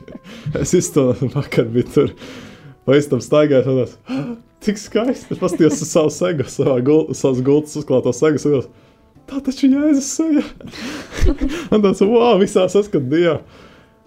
[0.62, 2.14] es izturēju, vakar bija tur.
[2.88, 3.92] Vai es tam staigāju, un es
[4.64, 5.34] cik skaisti.
[5.36, 8.40] Es paskatījos uz savu segu, savā gul, savas gultas uzklāto segu.
[8.40, 8.68] Sados,
[9.28, 10.44] tā taču ir Jēzus seja.
[11.76, 13.42] un tas, wow, visā saskat Dievu.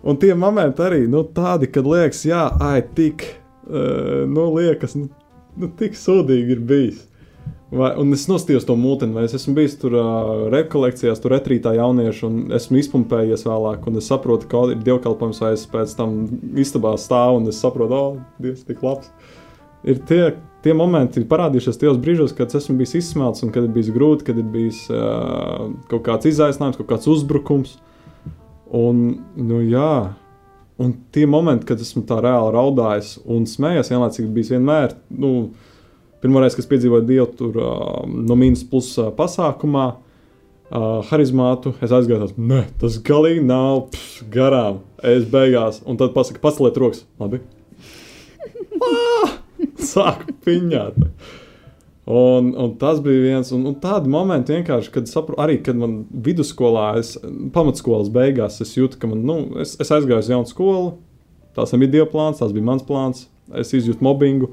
[0.03, 3.21] Un tie momenti arī, nu, tādi, kad liekas, jā, ai, tik,
[3.69, 5.07] uh, nu, liekas, nu,
[5.59, 7.01] nu, tik sūdīgi ir bijis.
[7.73, 11.71] Vai, un es nostājos to mūteni, vai es esmu bijis tur uh, rekolekcijās, tur retrītā
[11.73, 16.19] jauniešu, un esmu izpumpējies vēlāk, un es saprotu, ka ir dievkalpojums, vai es pēc tam
[16.61, 19.09] istabā stāvu, un es saprotu, o, oh, Dievs, tik labs.
[19.89, 20.21] Ir tie,
[20.63, 24.37] tie momenti, parādījušies tajos brīžos, kad esmu bijis izsmelts, un kad ir bijis grūti, kad
[24.37, 27.79] ir bijis uh, kaut kāds izaicinājums, kaut kāds uzbrukums.
[28.69, 29.01] Un,
[29.37, 30.13] nu, jā,
[30.81, 34.95] Un tie momenti, kad esmu tā reāli raudājis un smējies, vienlaicīgi bija vienmēr.
[35.21, 35.33] Nu,
[36.23, 39.89] Pirmoreiz, kad piedzīvoju Dievu tur, uh, no mīnus plus uh, pasākumā,
[40.71, 44.79] uh, harizmātu, es aizgāju, tāds, ne, tas galīgi nav pš, garām.
[45.03, 47.03] Es beigās, un tad pasaka, paceliet rokas.
[47.19, 47.41] Labi.
[49.91, 51.03] Sāku piņāt.
[52.05, 57.13] Un, un tas bija viens no tādiem momentiem, kad sapru, arī kad man vidusskolā, es,
[57.55, 60.89] pamatskolas beigās, es jūtu, ka man, nu, es, es aizgāju uz jaunu skolu.
[61.55, 63.27] Tas bija Dieva plāns, tas bija mans plāns.
[63.55, 64.51] Es izjūtu mobbingu.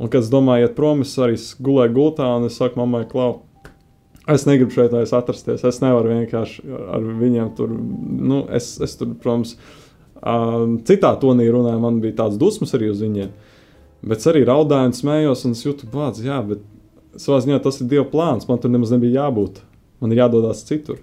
[0.00, 3.44] Un, kad es domāju, iet prom, es arī gulēju gultā un es saku, mammai, klau,
[4.32, 5.62] es negribu šeit atrasties.
[5.68, 6.66] Es nevaru vienkārši
[6.96, 9.54] ar viņiem tur, nu, es, es tur, protams,
[10.88, 13.30] citā tonī runāju, man bija tāds dusmas arī uz viņiem.
[14.02, 16.64] Bet es arī raudāju un smējos, un es jūtu, bāc, jā, bet
[17.20, 18.48] savā ziņā tas ir Dieva plāns.
[18.48, 19.62] Man tur nemaz nebija jābūt.
[20.02, 21.00] Man ir jādodas citur.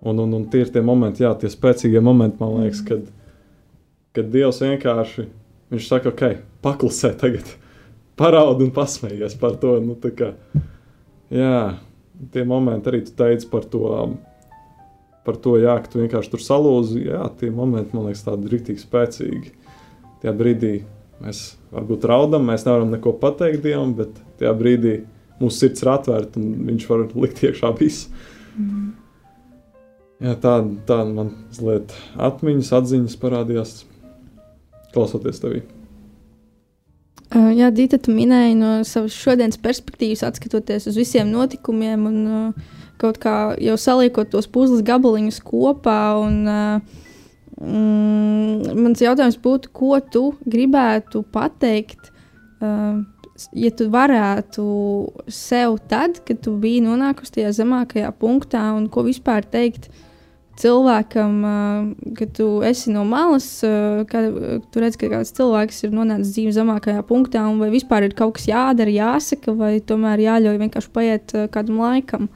[0.00, 3.02] Un, un, un tie ir tie momenti, jā, tie spēcīgie momenti, man liekas, kad,
[4.16, 5.26] kad Dievs vienkārši
[5.74, 7.50] viņš saka, ok, paklusē tagad,
[8.20, 9.76] paraud un pasmējies par to.
[9.84, 10.32] Nu, kā,
[11.28, 11.60] jā,
[12.32, 13.86] tie momenti arī tu teici par to.
[15.20, 17.02] Par to, jā, ka tu vienkārši tur salūzi.
[17.10, 19.52] Jā, tie momenti man liekas, tādi rīktīgi spēcīgi.
[20.22, 20.78] Tajā brīdī
[21.20, 21.42] mēs
[21.74, 24.94] varbūt raudam, mēs nevaram neko pateikt Dievam, bet tajā brīdī
[25.40, 28.10] mūsu sirds ir atvērta un Viņš var likt iekšā visu.
[28.58, 28.88] Mm.
[30.20, 33.76] Jā, tāda tā man mazliet atmiņas, atziņas parādījās
[34.92, 35.62] klausoties tevī.
[37.30, 42.72] Uh, jā, Dita, tu minēji no savas šodienas perspektīvas, skatoties uz visiem notikumiem un uh,
[43.00, 46.00] kaut kā jau saliekot tos puzles gabaliņus kopā.
[46.20, 47.06] Un, uh,
[47.60, 52.08] Mm, mans jautājums būtu, ko tu gribētu pateikt,
[52.64, 53.02] uh,
[53.52, 54.64] ja tu varētu
[55.28, 59.90] sev tad, kad tu biji nonākusi tajā zemākajā punktā, un ko vispār teikt
[60.60, 64.32] cilvēkam, uh, kad tu esi no malas, uh, kad
[64.72, 68.38] tu redz, ka kāds cilvēks ir nonācis dzīves zemākajā punktā, un vai vispār ir kaut
[68.38, 72.32] kas jādara, jāsaka, vai tomēr jāļauj vienkārši paiet uh, kādam laikam.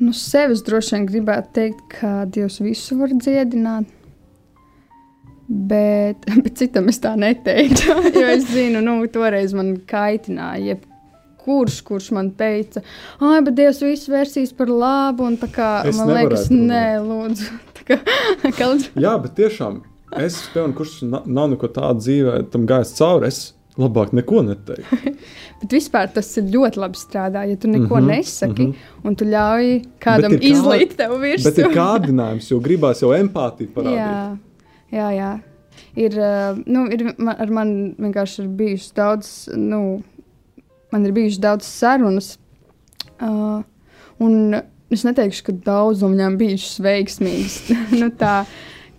[0.00, 3.88] Nu, sevis droši vien gribētu teikt, ka Dievs visu var dziedināt.
[5.50, 7.96] Bet, bet citam es tā neteiktu.
[8.22, 10.78] jo es zinu, nu, toreiz man kaitināja.
[11.40, 12.82] Kurš, kurš man teica,
[13.16, 15.24] ah, bet Dievs visu vērsīs par labu.
[15.28, 17.60] Un, kā, es man liekas, nē, lūdzu.
[17.88, 18.00] kā,
[18.56, 18.90] kaut...
[18.96, 19.80] Jā, bet tiešām
[20.20, 23.28] es, piemēram, kurš nav neko tādu dzīvē, tam gājis cauri.
[23.32, 23.40] Es
[23.80, 25.14] labāk neko neteiktu.
[25.60, 29.08] Bet vispār tas ir ļoti labi strādā, ja tu neko mm -hmm, nesaki mm -hmm.
[29.08, 29.68] un tu ļauj
[30.00, 31.44] kādam izlīt tev virsū.
[31.44, 33.96] Bet ir kārdinājums, jo gribās jau empātiju parādīt.
[33.96, 34.36] Jā,
[34.92, 35.10] jā.
[35.18, 35.38] jā.
[35.96, 40.02] Ir, uh, nu, ir man, ar mani vienkārši ir bijušas daudz, nu,
[40.92, 42.38] man ir bijušas daudz sarunas.
[43.20, 43.62] Uh,
[44.18, 44.54] un
[44.90, 47.56] es neteikšu, ka daudz no viņām bijušas veiksmīgas.
[48.00, 48.44] nu, tā,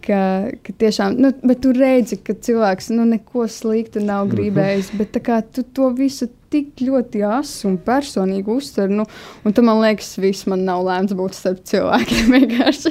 [0.04, 0.22] ka,
[0.66, 4.36] ka tiešām, nu, bet tu redzi, ka cilvēks nu, neko sliktu nav mhm.
[4.36, 8.92] gribējis, bet kā, tu to visu tik ļoti asu un personīgi uztver.
[8.92, 9.06] Nu,
[9.48, 12.36] un tam man liekas, viss man nav lēmts būt starp cilvēkiem.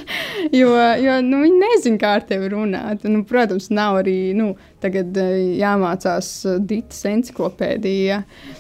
[0.61, 0.71] jo
[1.05, 3.05] jo nu, viņi nezina, kā ar tevi runāt.
[3.05, 8.25] Nu, protams, nav arī nu, tagad eh, jāmācās eh, Dītas encyklopēdijā.
[8.25, 8.57] Uh,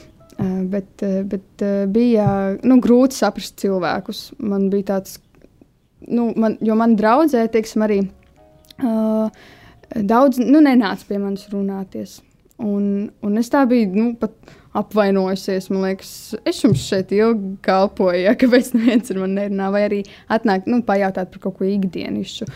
[0.70, 2.26] bet, bet bija
[2.64, 4.22] nu, grūti saprast cilvēkus.
[4.38, 5.18] Man bija tāds,
[6.08, 8.00] nu, man, jo man draudzē, teiksim, arī
[8.84, 9.30] uh,
[9.94, 12.18] daudz nu, nenāca pie manis runāties.
[12.60, 14.08] Un, un es tā biju nu,
[14.76, 15.70] apvainojusies.
[15.72, 16.12] Man liekas,
[16.46, 20.00] es jums šeit ilgi kalpoju, ja, kāpēc neviens ar mani nerunā, vai arī
[20.30, 22.48] atnāk, nu, pajautāt par kaut ko ikdienišķu.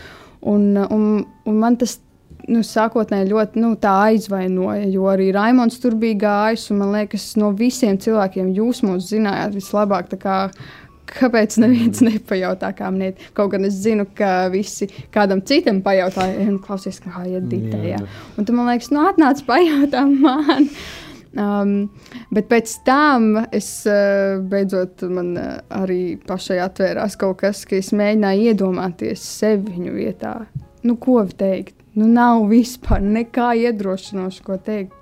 [0.45, 1.07] Un, un,
[1.49, 1.97] un man tas
[2.45, 6.67] nu, sākotnēji ļoti nu, aizvainoja, jo arī Raimons tur bija gājis.
[6.77, 10.11] Man liekas, no visiem cilvēkiem jūs mūs zinājāt vislabāk.
[11.09, 13.23] Kāpēc neviens nepajautā, kā man ir?
[13.37, 17.99] Kaut gan es zinu, ka visi kādam citam pajautā, nu, klausies, kā iet dītē.
[18.35, 20.69] Un tu man liekas, nu, atnāc pajautā man.
[21.35, 21.89] Um,
[22.31, 27.91] bet pēc tam es uh, beidzot man uh, arī pašai atvērās kaut kas, ka es
[27.91, 30.35] mēģināju iedomāties sevi viņu vietā.
[30.87, 31.75] Nu, ko teikt?
[31.99, 34.95] Nu, nav vispār nekā iedrošinoša, ko teikt.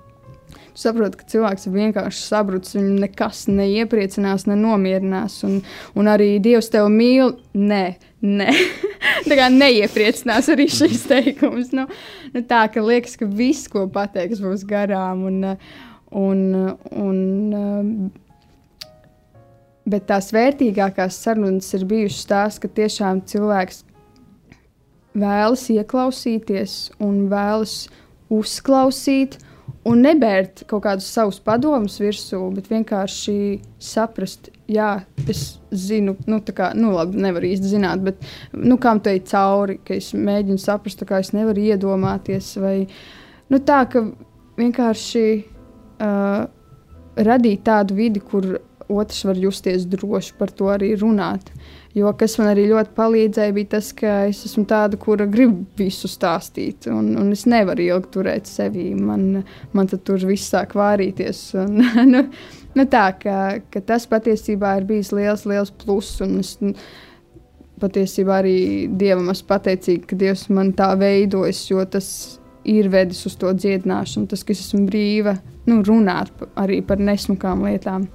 [0.74, 5.38] Tu saproti, ka cilvēks ir vienkārši sabrucis, viņu nekas neiepriecinās, nenomierinās.
[5.46, 5.60] Un,
[5.94, 7.36] un arī Dievs tevi mīl.
[7.54, 7.84] Nē,
[8.26, 8.50] nē.
[9.28, 11.70] tā kā neiepriecinās arī šis teikums.
[11.76, 11.86] Nu,
[12.34, 15.26] nu tā ka liekas, ka viss, ko pateiks, būs garām.
[15.30, 15.74] Un, uh,
[16.14, 16.54] Un,
[16.94, 17.16] un,
[17.58, 17.88] um,
[19.82, 23.80] bet tās vērtīgākās sarunas ir bijušas tās, ka tiešām cilvēks
[25.18, 27.88] vēlas ieklausīties un vēlas
[28.30, 29.40] uzklausīt.
[29.84, 33.36] Un nebērt kaut kādus savus padomus virsū, bet vienkārši
[33.84, 34.94] saprast, jā,
[35.28, 38.24] es zinu, nu, tā kā, nu, labi, nevaru īsti zināt, bet,
[38.56, 42.78] nu, kam te ir cauri, ka es mēģinu saprast, kā es nevaru iedomāties, vai,
[43.52, 44.06] nu, tā, ka
[44.56, 46.46] vienkārši uh,
[47.28, 48.54] radīt tādu vidi, kur
[48.88, 51.50] otrs var justies droši par to arī runāt.
[51.94, 56.10] Jo kas man arī ļoti palīdzēja, bija tas, ka es esmu tāda, kura grib visu
[56.10, 58.88] stāstīt, un, un es nevaru ilgi turēt sevi.
[58.98, 61.46] Man, man tur viss sāk vārīties.
[61.62, 61.80] Un,
[62.12, 62.24] nu,
[62.74, 66.18] nu tā, ka, ka tas patiesībā ir bijis liels, liels pluss.
[66.24, 66.74] Es, nu,
[67.82, 68.58] patiesībā arī
[68.90, 72.08] Dievam esmu pateicīga, ka Dievs man tā veidojas, jo tas
[72.64, 75.36] ir vedis uz to dziedināšanu, tas, ka es esmu brīva
[75.68, 78.08] nu, runāt arī par nesmukām lietām.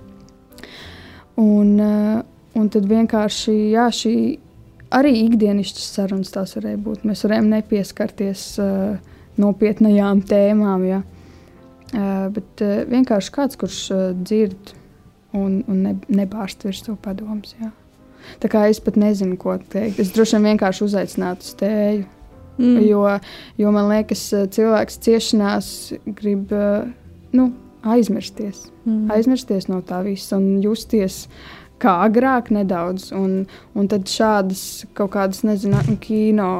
[1.39, 2.21] Un, uh,
[2.59, 4.15] un tad vienkārši jā, šī
[4.95, 7.05] arī ikdienišķas sarunas tās varēja būt.
[7.07, 8.97] Mēs varējām nepieskarties uh,
[9.39, 11.03] nopietnējām tēmām, jā.
[11.89, 14.73] Uh, bet uh, vienkārši kāds, kurš uh, dzird
[15.33, 17.55] un, un ne, nebārst virs to padomus.
[18.43, 20.01] Tā kā es pat nezinu, ko teikt.
[20.01, 22.07] Es droši vien vienkārši uzaicinātu uz tēju.
[22.59, 22.81] Mm.
[22.83, 23.03] Jo,
[23.55, 25.69] jo man liekas, cilvēks ciešanās
[26.17, 26.51] grib
[27.31, 27.45] nu,
[27.87, 28.67] aizmirsties.
[28.85, 29.07] Mm.
[29.15, 31.25] Aizmirsties no tā visa un justies
[31.79, 33.11] kā agrāk nedaudz.
[33.15, 36.51] Un, un tad šādas kaut kādas, nezinu, kino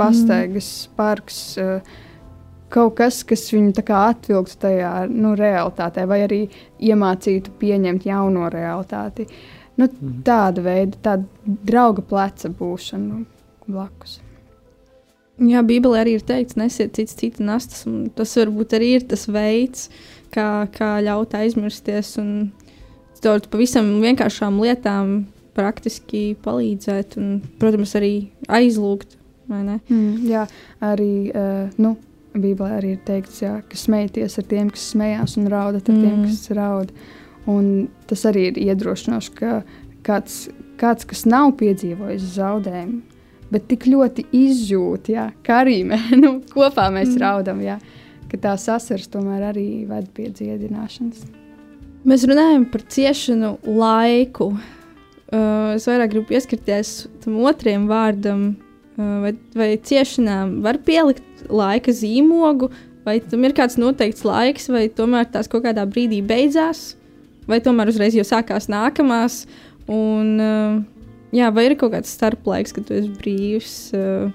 [0.00, 0.98] pastaigas, mm.
[0.98, 1.44] parks.
[1.60, 2.02] Uh,
[2.66, 6.40] Kaut kas, kas viņu atvilktu tajā nu, realitātē, vai arī
[6.82, 9.28] iemācītu pieņemt jauno realitāti.
[9.78, 10.16] Nu, mm.
[10.26, 13.20] Tāda veida, tāda drauga pleca būšana
[13.68, 14.18] blakus.
[15.36, 19.26] Jā, Bībelē arī ir teikts, nesiet cits citu nastas, un tas varbūt arī ir tas
[19.28, 19.90] veids,
[20.34, 22.30] kā, kā ļaut aizmirsties un
[23.22, 25.16] caur pavisam vienkāršām lietām
[25.56, 28.14] praktiski palīdzēt un, protams, arī
[28.52, 29.16] aizlūgt.
[29.46, 30.42] Mm, jā,
[30.84, 31.94] arī uh, nu,
[32.36, 36.04] Bībelē arī ir teikts, jā, ka smējieties ar tiem, kas smējās, un raudat ar mm.
[36.04, 36.92] tiem, kas raud.
[37.48, 37.68] Un
[38.10, 39.60] tas arī ir iedrošinoši, ka
[40.06, 40.46] kāds,
[40.80, 43.00] kāds kas nav piedzīvojis zaudējumu,
[43.54, 47.22] bet tik ļoti izjūt, jā, kā arī mē, nu, kopā mēs mm.
[47.22, 47.78] raudam, jā,
[48.30, 51.26] ka tā sasars tomēr arī ved pie dziedināšanas.
[52.06, 54.52] Mēs runājam par ciešanu laiku.
[55.26, 58.52] Uh, es vairāk gribu pieskarties tam otriem vārdam,
[58.94, 62.70] uh, vai, vai ciešanām var pielikt laika zīmogu,
[63.06, 66.92] vai tam ir kāds noteikts laiks, vai tomēr tās kaut kādā brīdī beidzās,
[67.50, 69.42] vai tomēr uzreiz jau sākās nākamās.
[69.90, 70.78] Un, uh,
[71.34, 74.30] jā, vai ir kaut kāds starplaiks, kad tu esi brīvs uh,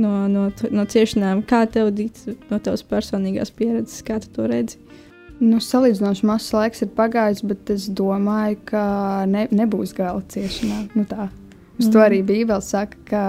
[0.00, 1.44] no, no, no ciešanām?
[1.48, 4.80] Kā tev dīt no tavas personīgās pieredzes, kā tu to redzi?
[5.42, 8.84] Nu, salīdzinoši mazs laiks ir pagājis, bet es domāju, ka
[9.30, 10.86] ne, nebūs gala ciešanām.
[10.94, 11.28] Nu tā.
[11.80, 11.90] Uz mm.
[11.90, 13.24] to arī Bībele saka, ka,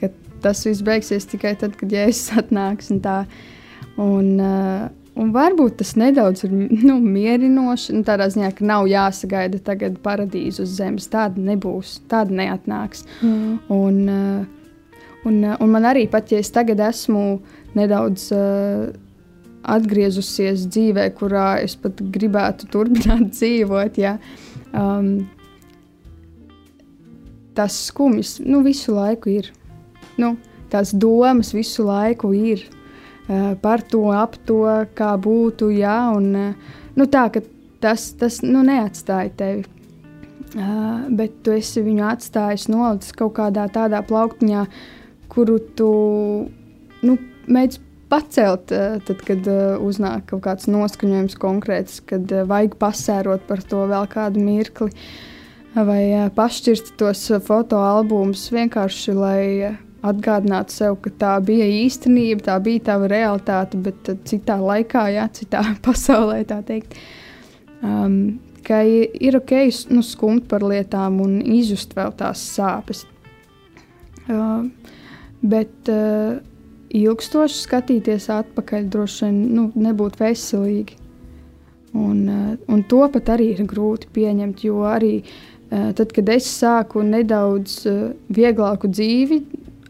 [0.00, 0.10] ka
[0.44, 2.88] tas viss beigsies tikai tad, kad Jēzus atnāks.
[2.94, 3.18] Un tā.
[4.00, 4.88] un, uh,
[5.20, 6.54] un varbūt tas nedaudz ir
[6.88, 7.98] nu, mierinoši.
[7.98, 11.10] Nu, tādā ziņā, ka nav jāsagaida tagad paradīze uz zemes.
[11.12, 13.04] Tāda nebūs, tāda neatnāks.
[13.20, 13.58] Mm.
[13.68, 14.57] Un, uh,
[15.28, 17.26] un, uh, un man arī pat, ja es tagad esmu
[17.78, 18.30] nedaudz.
[18.34, 18.88] Uh,
[19.68, 23.98] Atgriezusies dzīvē, kurā es pat gribētu turpināt dzīvot.
[24.00, 24.14] Ja.
[24.72, 25.26] Um,
[27.58, 29.50] tas skumjas nu, visu laiku ir.
[30.18, 30.36] Nu,
[30.72, 34.62] tās domas visu laiku ir uh, par to, ap to,
[34.98, 35.72] kā būtu.
[35.74, 37.26] Jā, un, uh, nu, tā,
[37.82, 39.66] tas tas nu, neatstāja tevi.
[40.56, 44.62] Uh, bet tu esi viņu atstājis, nolicis kaut kādā tādā plauktiņā,
[45.32, 45.90] kuru tu
[47.04, 47.16] nu,
[47.46, 53.44] mēģini pacelt, uh, tad, kad uh, uznāk kaut kāds noskaņojums konkrēts, kad uh, vajag pasērot
[53.48, 54.92] par to vēl kādu mirkli.
[55.76, 59.42] Vai pašķirt tos fotoalbumus vienkārši, lai
[60.06, 65.62] atgādinātu sev, ka tā bija īstenība, tā bija tava realitāte, bet citā laikā, jā, citā
[65.86, 66.96] pasaulē, tā teikt.
[67.82, 69.54] Um, ka ir ok,
[69.94, 73.04] nu, skumt par lietām un izjust vēl tās sāpes.
[74.28, 74.66] Uh,
[75.42, 76.38] bet uh,
[76.88, 80.98] ilgstoši skatīties atpakaļ droši vien nu, nebūtu veselīgi.
[81.98, 85.30] Un, uh, un to pat arī ir grūti pieņemt, jo arī uh,
[85.70, 89.40] tad, kad es sāku nedaudz eh, vieglāku dzīvi,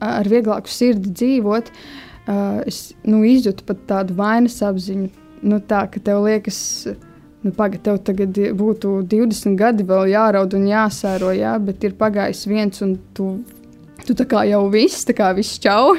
[0.04, 5.10] ar vieglāku sirdi dzīvot, eh, es nu, izjūtu pat tādu vainas apziņu.
[5.48, 6.58] Nu, tā, ka tev liekas,
[7.44, 12.42] nu, pagaidi, tev tagad būtu 20 gadi vēl jāraud un jāsēro, jā, bet ir pagājis
[12.50, 13.36] viens, un tu,
[14.06, 15.96] tu tā kā jau viss, tā kā viss čau.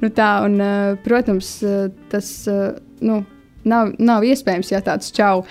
[0.00, 0.56] Nu, tā, un,
[1.04, 1.58] protams,
[2.08, 2.28] tas
[3.04, 3.18] nu,
[3.68, 5.42] nav, nav iespējams, ja tāds čau,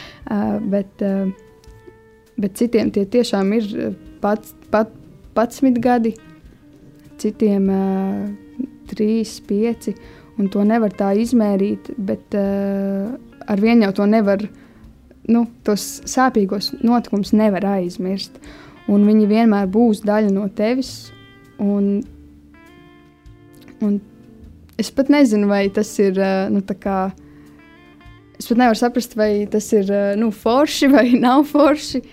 [0.72, 1.06] bet
[2.40, 3.92] bet citiem tie tiešām ir eh,
[4.24, 4.92] pats, pat,
[5.36, 6.16] patsmit gadi,
[7.20, 9.94] citiem uh, trīs, pieci,
[10.40, 14.46] un to nevar tā izmērīt, bet ar vienu jau to nevar,
[15.28, 18.40] nu, tos sāpīgos notikumus nevar aizmirst,
[18.88, 21.12] un viņi vienmēr būs daļa no tevis,
[21.60, 22.00] un,
[23.86, 24.00] un
[24.80, 26.98] es pat nezinu, vai tas ir, uh, nu, tā kā,
[28.40, 32.04] es pat nevaru saprast, vai tas ir nu, forši vai nav forši.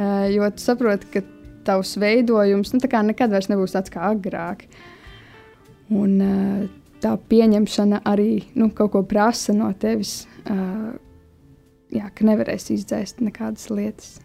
[0.00, 1.22] Eh, jo tu saproti, ka
[1.66, 4.64] tavs veidojums nu, nekad vairs nebūs tāds kā agrāk.
[5.90, 6.68] Un, eh,
[7.02, 10.26] tā pieņemšana arī nu, kaut ko prasa no tevis.
[10.46, 10.90] Eh,
[11.98, 14.20] jā, ka nevarēs izdzēst nekādas lietas.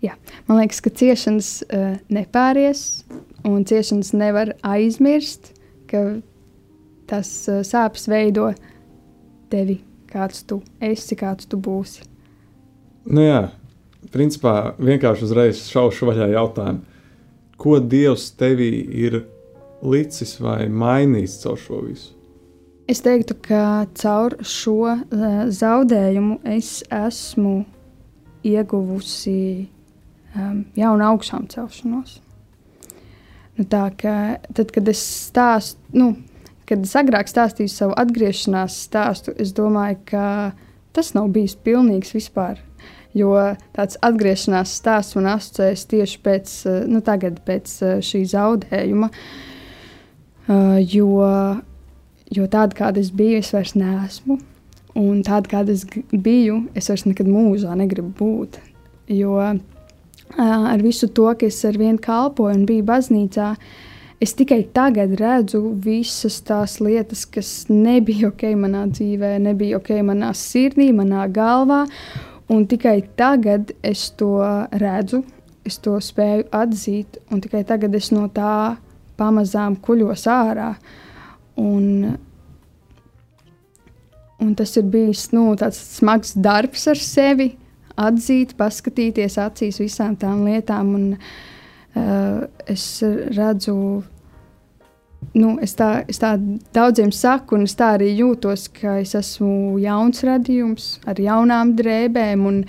[0.00, 0.14] Jā,
[0.46, 1.64] man liekas, ka ciešanas
[2.12, 3.02] nepāries,
[3.46, 5.52] un ciešanas nevar aizmirst,
[5.90, 6.02] ka
[7.06, 8.50] tas uh, sāpes veido
[9.52, 9.78] tevi,
[10.10, 12.02] kāds tu esi, kāds tu būsi.
[13.06, 13.44] Nu jā,
[14.10, 16.82] principā vienkārši uzreiz šaušu vaļā jautājumu,
[17.56, 18.70] ko Dievs tevī
[19.06, 19.22] ir
[19.86, 22.12] licis vai mainījis caur šo visu?
[22.90, 25.00] Es teiktu, ka caur šo uh,
[25.50, 27.56] zaudējumu es esmu
[28.46, 29.66] ieguvusi
[30.36, 32.20] um, jaunu augšām celšanos.
[33.56, 34.14] Nu, tā, ka,
[34.52, 36.12] tad, kad es stāstu, nu,
[36.68, 40.26] kad es agrāk stāstīju savu atgriešanās stāstu, es domāju, ka
[40.96, 42.60] tas nav bijis pilnīgs vispār
[43.16, 43.32] Jo
[43.72, 49.10] tāds atgriešanās stāsts man asociējas tieši pēc, eh, nu, tagad, pēc eh, šī zaudējuma.
[50.46, 51.16] Uh, jo,
[52.30, 54.36] jo tāda, kāda es biju, es vairs neesmu.
[54.94, 55.82] Un tāda, kāda es
[56.12, 58.60] biju, es vairs nekad mūžā negribu būt.
[59.10, 59.56] Jo uh,
[60.34, 63.54] ar visu to, ka es ar vienu kalpoju un biju baznīcā,
[64.20, 70.32] es tikai tagad redzu visas tās lietas, kas nebija ok manā dzīvē, nebija ok manā
[70.36, 71.84] sirdī, manā galvā.
[72.48, 74.38] Un tikai tagad es to
[74.78, 75.24] redzu,
[75.66, 78.76] es to spēju atzīt, un tikai tagad es no tā
[79.18, 80.76] pamazām kuļos ārā.
[81.58, 82.14] Un,
[84.38, 87.56] un tas ir bijis nu, tāds smags darbs ar sevi,
[87.96, 90.92] atzīt, paskatīties acīs visām tām lietām.
[90.98, 91.08] Un,
[91.96, 92.86] uh, es
[93.36, 93.76] redzu
[95.36, 96.34] nu, es, tā, es tā
[96.76, 102.44] daudziem saku, un es tā arī jūtos, ka es esmu jauns radījums ar jaunām drēbēm
[102.48, 102.60] un,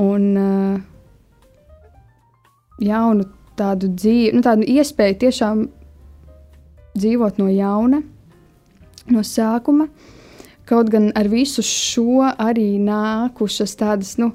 [0.00, 0.78] un uh,
[2.80, 3.28] jaunu
[3.60, 5.66] tādu dzīvi, nu, tādu iespēju tiešām
[6.96, 8.00] dzīvot no jauna,
[9.10, 9.88] no sākuma.
[10.70, 14.30] Kaut gan ar visu šo arī nākušas tādas, nu,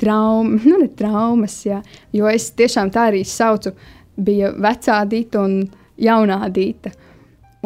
[0.00, 1.80] traumas, nu, ne traumas, jā,
[2.12, 3.72] jo es tiešām tā arī saucu,
[4.20, 5.62] bija vecā dita un
[6.00, 6.92] jaunā dīta.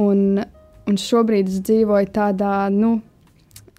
[0.03, 0.43] Un,
[0.91, 2.97] un šobrīd es dzīvoju tādā, nu,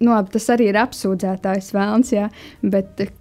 [0.04, 2.28] nu tas arī ir apsūdzētājs vēlns, jā,
[2.64, 3.12] bet eh,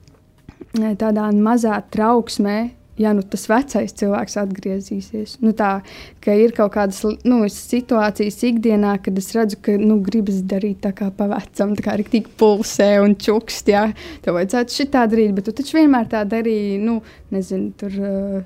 [0.99, 2.59] tādā mazā trauksmē,
[2.97, 5.37] ja nu tas vecais cilvēks atgriezīsies.
[5.43, 5.79] Nu, tā
[6.23, 10.93] ka ir kaut kādas nu, situācijas ikdienā, kad es redzu, ka nu, gribas darīt tā
[10.95, 13.71] kā pa vecam, tā kā arī tik pulsē un čukst.
[13.71, 13.89] Jā,
[14.25, 16.99] tev vajadzētu šitā darīt, bet tu taču vienmēr tā darīji, nu,
[17.35, 18.01] nezinu, tur.
[18.01, 18.43] Uh,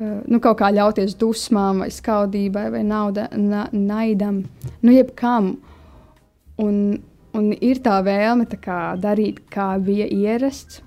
[0.00, 4.38] Nu, kaut kā ļauties dusmām, vai skaudībai, vai nauda, na, naidam,
[4.80, 5.50] nu, jebkam.
[6.60, 6.78] Un,
[7.36, 10.80] un ir tā vēlme tā kā, darīt, kā bija ierasts,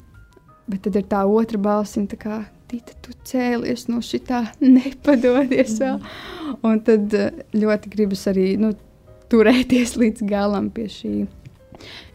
[0.65, 2.39] bet tad ir tā otra balsiņa, kā
[2.73, 5.99] Tita, tu cēlies no šitā, nepadodies vēl.
[6.65, 8.71] Un tad eh, ļoti gribas arī nu,
[9.29, 11.11] turēties līdz galam pie šī.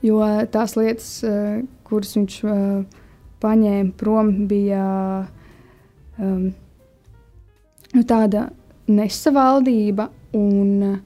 [0.02, 0.18] Jo
[0.50, 3.04] tās lietas, eh, kuras viņš eh,
[3.38, 4.82] paņēma prom, bija
[6.18, 6.48] um,
[7.94, 8.48] nu, tāda
[8.90, 10.98] nesavaldība un,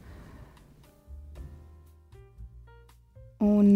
[3.53, 3.71] un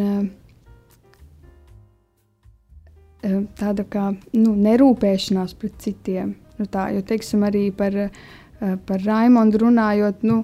[3.59, 6.35] tāda kā nu, nerūpēšanās pret citiem.
[6.57, 10.43] Nu, tā, jo, teiksim, arī par, eh, par Raimondu runājot, nu,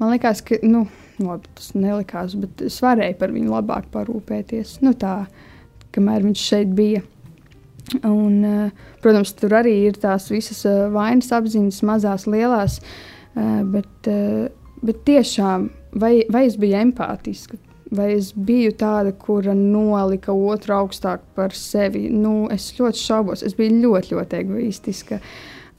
[0.00, 0.86] man liekas, ka nu,
[1.20, 4.80] labi, tas nelikās, bet es varēju par viņu labāk parūpēties.
[4.84, 5.26] Nu, tā,
[5.92, 7.02] kamēr viņš šeit bija.
[8.04, 8.70] Un, eh,
[9.02, 12.80] protams, tur arī ir tās visas vainas apziņas, mazās, lielās,
[13.34, 14.08] bet,
[14.82, 17.58] bet tiešām vai, vai es biju empātiska?
[17.90, 22.04] Vai es biju tāda, kura nolika otru augstāk par sevi?
[22.14, 23.42] Nu, es ļoti šaubos.
[23.42, 25.18] Es biju ļoti, ļoti egoistiska.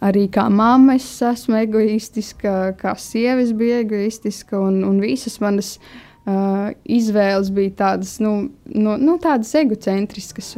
[0.03, 5.76] Arī kā mamma es esmu egoistiska, kā sieva es biju egoistiska, un, un visas manas
[5.78, 10.55] uh, izvēles bija tādas, nu, no, nu, tādas egocentriskas.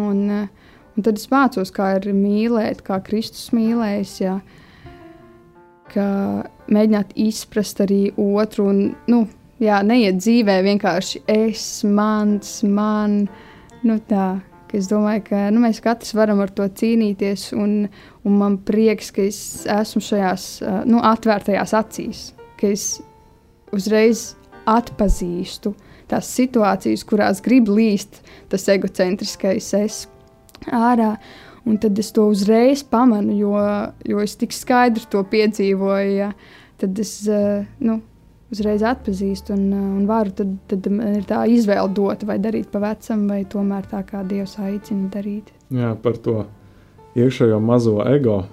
[0.00, 4.18] Un, uh, un tad es mācos, kā ir mīlēt, kā Kristus mīlējis.
[4.24, 4.40] Jā.
[5.92, 6.06] Ka
[6.66, 8.72] mēģināt izprast arī otru.
[8.72, 8.80] Un,
[9.12, 9.26] nu,
[9.62, 13.24] jā, neiet dzīvē vienkārši es, mans, man.
[13.86, 14.38] Nu, tā,
[14.76, 17.86] es domāju, ka nu, mēs katrs varam ar to cīnīties, un,
[18.26, 19.40] un man prieks, ka es
[19.70, 20.48] esmu šajās
[20.88, 22.26] nu, atvērtajās acīs,
[22.60, 22.96] ka es
[23.74, 24.34] uzreiz
[24.66, 25.74] atpazīstu
[26.10, 30.04] tās situācijas, kurās grib līst tas egocentriskais es
[30.72, 31.16] ārā.
[31.66, 33.56] Un tad es to uzreiz pamanu, jo,
[34.06, 36.12] jo es tik skaidri to piedzīvoju.
[36.14, 36.28] Ja,
[36.78, 37.16] tad es
[37.82, 37.98] nu,
[38.54, 42.82] uzreiz atpazīstu un, uh, un varu, tad, tad ir tā izvēle dot, vai darīt pa
[42.84, 45.50] vecam, vai tomēr tā kā Dievs aicina darīt.
[45.74, 46.44] Jā, par to
[47.18, 48.44] iekšējo mazo ego.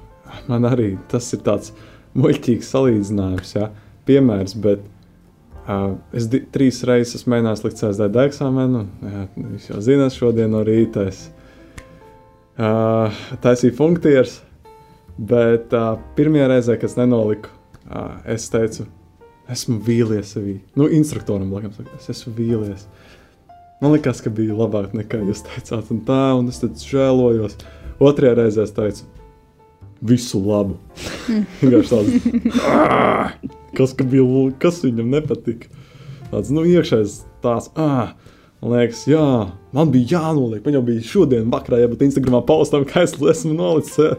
[0.47, 1.73] Man arī tas ir tāds
[2.17, 3.67] muļķīgs salīdzinājums, jā,
[4.07, 4.81] piemērs, bet
[5.67, 9.27] uh, es di, trīs reizes esmu mēģinājis likt CSDD eksāmenu, jā,
[9.57, 11.27] jūs jau zināt, šodien no rīta es
[12.57, 14.39] uh, taisīju funkcijas,
[15.17, 17.53] bet uh, pirmajā reizē, kad es nenoliku,
[17.85, 18.87] uh, es teicu,
[19.51, 20.57] esmu vīlies sevī.
[20.79, 22.85] Nu, instruktoram, laikam, saka, es esmu vīlies.
[23.83, 27.57] Man liekas, ka bija labāk nekā jūs teicāt, un tā, un es tad žēlojos.
[28.03, 29.07] Otrajā reizē es teicu,
[30.03, 30.77] visu labu.
[31.61, 35.71] Vienkārši tāds, kas, ka bija, kas viņam nepatika.
[36.31, 38.15] Tāds, nu, iekšējais tās, ah,
[38.63, 39.27] man liekas, jā,
[39.75, 40.63] man bija jānoliek.
[40.65, 44.15] Man jau bija šodien vakarā jābūt Instagramā paustam, ka es esmu nolicis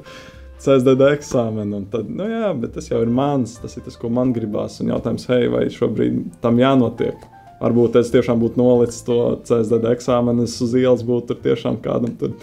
[0.64, 1.82] CSDD eksāmenu.
[1.92, 4.80] Tad, nu jā, bet tas jau ir mans, tas ir tas, ko man gribās.
[4.80, 7.30] Un jautājums, hei, vai šobrīd tam jānotiek?
[7.60, 12.16] Varbūt es tiešām būtu nolicis to CSDD eksāmenu, es uz ielas būtu tur tiešām kādam
[12.20, 12.34] tur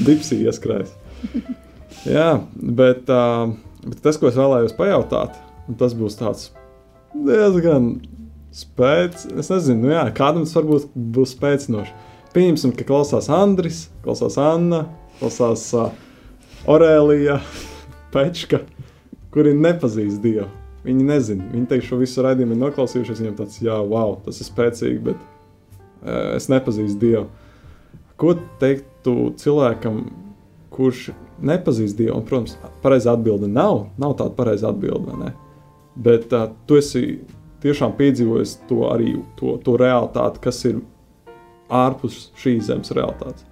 [0.00, 0.94] dipsī ieskrējis.
[2.16, 3.52] Jā, bet, uh,
[3.84, 5.36] bet tas, ko es vēlējos pajautāt,
[5.78, 6.48] tas būs tāds
[7.12, 7.92] diezgan
[8.56, 9.28] spēcīgs.
[9.38, 11.94] Es nezinu, nu jā, kādam tas varbūt būs spēcinoši.
[12.32, 14.86] Pieņemsim, ka klausās Andris, klausās Anna,
[15.20, 15.92] klausās uh,
[16.70, 17.40] Orēlija,
[18.14, 18.60] Pečka,
[19.34, 20.46] kuri nepazīst Dievu.
[20.86, 23.22] Viņi nezina, viņi teiks, šo visu raidījumu ir noklausījušies.
[23.22, 27.24] Viņam tāds, jā, wow, tas ir spēcīgi, bet uh, es nepazīstu Dievu.
[28.18, 30.04] Ko teiktu cilvēkam,
[30.74, 31.08] kurš
[31.42, 32.20] nepazīst Dievu?
[32.20, 32.54] Un, protams,
[32.84, 33.88] pareizā atbilde nav.
[33.98, 35.32] Nav tāda pareizā atbilde.
[35.98, 37.18] Bet uh, tu esi
[37.66, 40.78] tiešām piedzīvojis to arī to, to realitāti, kas ir
[41.72, 43.50] ārpus šīs zemes realitātes.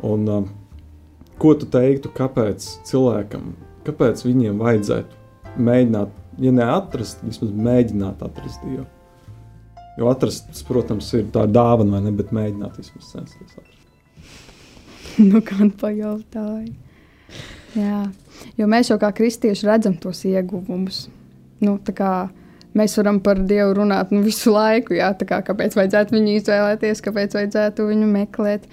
[0.00, 0.50] Un, uh,
[1.40, 3.52] Ko tu teiktu, kāpēc cilvēkam,
[3.86, 6.12] kāpēc viņiem vajadzētu mēģināt,
[6.42, 8.86] ja neatrast, vismaz mēģināt atrast Dievu?
[9.98, 13.82] Jo atrast, protams, ir tā dāvana, vai ne, bet mēģināt vismaz censties atrast.
[15.30, 16.72] nu, gan pajautāju.
[17.76, 18.04] Jā,
[18.58, 21.06] jo mēs jau kā kristieši redzam tos ieguvumus.
[21.62, 22.28] Nu, kā,
[22.76, 27.36] mēs varam par Dievu runāt nu, visu laiku, jā, kā, kāpēc vajadzētu viņu izvēlēties, kāpēc
[27.38, 28.66] vajadzētu viņu meklēt.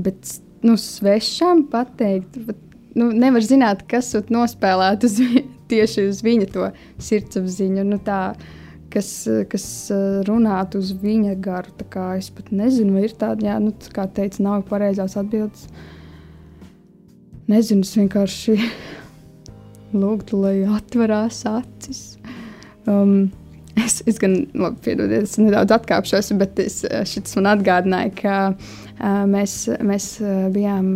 [0.00, 2.38] Bet nu, svešam pateikt.
[2.46, 2.58] Bet,
[2.98, 5.20] nu, nevar zināt, kas nospēlēt uz,
[5.70, 6.70] tieši uz viņa to
[7.02, 7.86] sirdsapziņu.
[7.86, 8.20] Nu, tā,
[8.92, 9.10] kas,
[9.50, 9.66] kas
[10.28, 11.74] runātu uz viņa garu.
[12.18, 15.68] Es pat nezinu, vai ir tāda, jā, nu, kā teica, nav pareizās atbildes.
[17.50, 18.56] nezinu, es vienkārši
[20.02, 22.02] lūgtu, lai atverās acis.
[22.88, 23.30] Um,
[23.78, 26.80] es, es gan, labi, piedodiet, es nedaudz atkāpšos, bet es,
[27.10, 28.36] šis man atgādināja, ka
[29.00, 30.12] mēs, mēs
[30.54, 30.94] bijām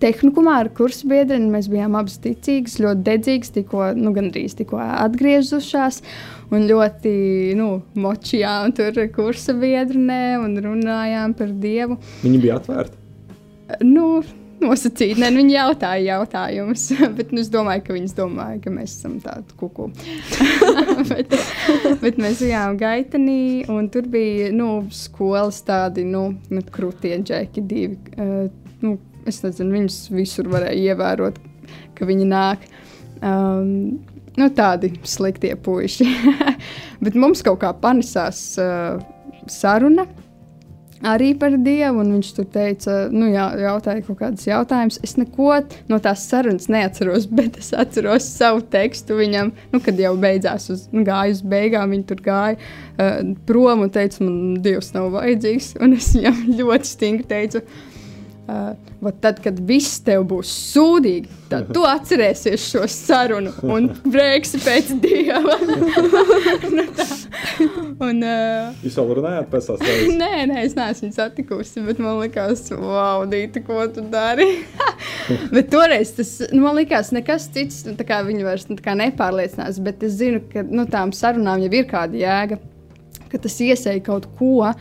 [0.00, 1.50] tehnikumā ar kursu biedreni.
[1.52, 6.00] Mēs bijām abas ticīgas, ļoti dedzīgas, tikko, nu, gandrīz tikko atgriezušās.
[6.50, 7.12] Un ļoti
[7.58, 7.68] nu,
[8.00, 12.00] močījām tur kursa biedrenē un runājām par Dievu.
[12.24, 12.98] Viņi bija atvērti.
[13.86, 14.22] Nu,
[14.64, 15.18] nosacīti.
[15.20, 16.86] Ne, nu, viņi jautāja jautājumus,
[17.18, 19.90] bet nu, es domāju, ka viņi domāja, ka mēs esam tādi kuku.
[21.10, 21.36] bet,
[22.02, 23.40] bet mēs bijām gaitenī,
[23.72, 27.98] un tur bija nu, skolas tādi nu, nu, krūtieņi, džeki, divi.
[28.16, 28.46] Uh,
[28.84, 28.96] nu,
[29.28, 31.40] es nezinu, viņus visur varēja ievērot,
[31.98, 32.64] ka viņi nāk.
[33.20, 34.00] Um,
[34.38, 36.08] nu, tādi sliktie puiši.
[37.04, 39.00] Bet mums kaut kā panesās uh,
[39.50, 40.06] saruna
[41.06, 45.00] arī par Dievu, un viņš tur teica, nu, jā, jautāja kaut kādus jautājumus.
[45.06, 50.14] Es neko no tās sarunas neatceros, bet es atceros savu tekstu viņam, nu, kad jau
[50.20, 54.92] beidzās, uz, nu, gāja uz beigām, viņi tur gāja uh, prom un teica, man Dievs
[54.96, 57.89] nav vajadzīgs, un es viņam ļoti stingri teicu, Uh,
[59.20, 65.56] tad, kad viss tev būs sūdīgi, tad tu atcerēsies šo sarunu un brēksi pēc dieva.
[66.76, 67.06] nu, tā.
[68.06, 70.14] un, uh, Jūs vēl runājāt pēc tās reizes?
[70.20, 74.48] nē, nē, es neesmu satikusi, bet man liekas, wow, Dīta, ko tu dari?
[75.54, 80.18] bet toreiz tas nu, man likās nekas cits, nu, viņa vairs nu, nepārliecinās, bet es
[80.20, 82.60] zinu, ka nu, tām sarunām jau ir kāda jēga,
[83.30, 84.72] ka tas iesēja kaut ko.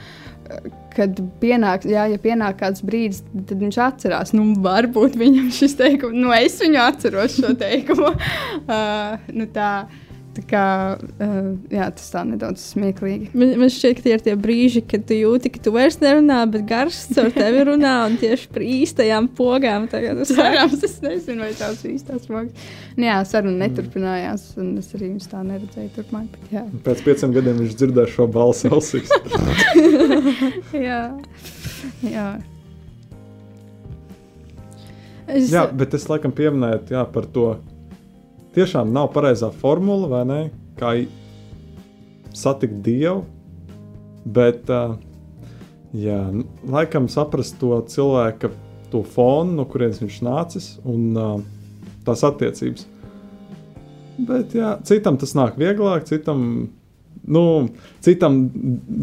[0.95, 6.17] Kad pienāk, jā, ja pienāk kāds brīdis, tad viņš atcerās, nu, varbūt viņam šis teikums,
[6.17, 8.09] nu, es viņu atceros šo teikumu.
[8.75, 9.71] uh, nu, tā,
[10.29, 10.63] Tā kā,
[10.99, 13.31] uh, jā, tas tā nedaudz smieklīgi.
[13.33, 16.43] Man, man šķiet, ka tie ir tie brīži, kad tu jūti, ka tu vairs nerunā,
[16.53, 19.87] bet gars caur tevi runā un tieši par īstajām pogām.
[19.89, 22.69] Tagad es cerams, es nezinu, vai tās ir īstās pogas.
[22.93, 26.29] Nu, jā, saruna neturpinājās, un es arī viņus tā neredzēju turpmāk.
[26.35, 26.63] Bet, jā.
[26.85, 29.11] Pēc pieciem gadiem viņš dzirdēs šo balsi ausīs.
[30.89, 31.01] jā,
[32.05, 32.29] jā.
[35.29, 35.49] Es...
[35.53, 37.49] Jā, bet es laikam pieminēju jā, par to
[38.55, 40.39] tiešām nav pareizā formula, vai ne?
[40.79, 40.93] Kā
[42.35, 43.23] satikt dievu.
[44.29, 44.97] Bet, uh,
[45.95, 46.19] jā,
[46.69, 48.51] laikam saprast to cilvēka,
[48.91, 51.37] to fonu, no kurienes viņš nācis un uh,
[52.05, 52.85] tās attiecības.
[54.19, 56.41] Bet, jā, citam tas nāk vieglāk, citam,
[57.23, 57.43] nu,
[58.03, 58.41] citam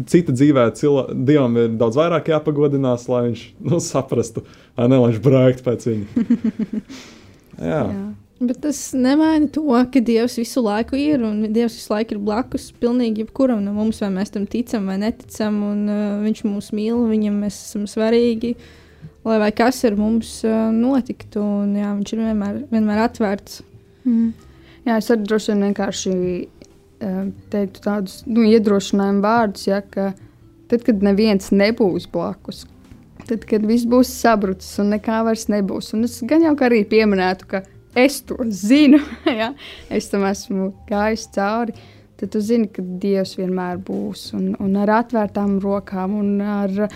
[0.09, 4.45] cita dzīvē cilvē, dievam ir daudz vairāk jāpagodinās, lai viņš nu, saprastu,
[4.77, 6.27] ne, lai viņš brāļķi pēc viņa.
[7.71, 7.81] jā.
[7.81, 8.07] jā.
[8.37, 12.67] Bet tas nemaina to, ka Dievs visu laiku ir un Dievs visu laiku ir blakus
[12.77, 15.55] pilnīgi jebkuram no mums, vai mēs tam ticam vai neticam.
[15.65, 18.53] Un, uh, viņš mūs mīl, viņam mēs esam svarīgi,
[19.25, 21.41] lai kas ar mums uh, notiktu.
[21.41, 23.63] Un, jā, viņš ir vienmēr, vienmēr atvērts.
[24.05, 24.27] Mm.
[24.85, 27.23] Jā, es arī droši vien vienkārši uh,
[27.55, 30.11] teiktu tādus nu, iedrošinājumu vārdus, ja, ka
[30.69, 32.67] tad, kad neviens nebūs blakus,
[33.25, 35.89] tad, kad viss būs sabrucis un nekā vairs nebūs.
[35.97, 37.63] Un es gan jau arī pieminētu, ka
[37.97, 38.99] es to zinu,
[39.41, 39.53] ja?
[39.89, 41.75] es tam esmu gājis cauri,
[42.17, 46.89] tad tu zini, ka Dievs vienmēr būs un, un ar atvērtām rokām un ar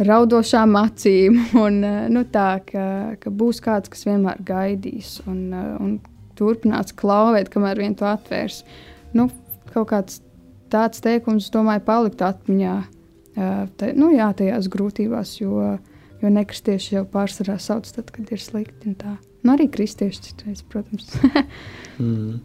[0.00, 1.36] raudošām acīm.
[1.64, 2.86] Un, nu, tā, ka,
[3.20, 5.98] ka būs kāds, kas vienmēr gaidīs un, un
[6.38, 8.62] turpinās klauvēt, kamēr vien to atvērs.
[9.12, 9.28] Nu,
[9.74, 10.20] kaut kāds
[10.72, 12.76] tāds teikums, domāju, palikt atmiņā.
[13.36, 15.74] Tā, nu, jā, tajās grūtībās, jo,
[16.22, 18.96] jo nekristieši jau pārsvarā sauc tad, kad ir slikti.
[19.40, 21.12] Nu, arī kristieši citreiz, protams.
[22.00, 22.40] mm.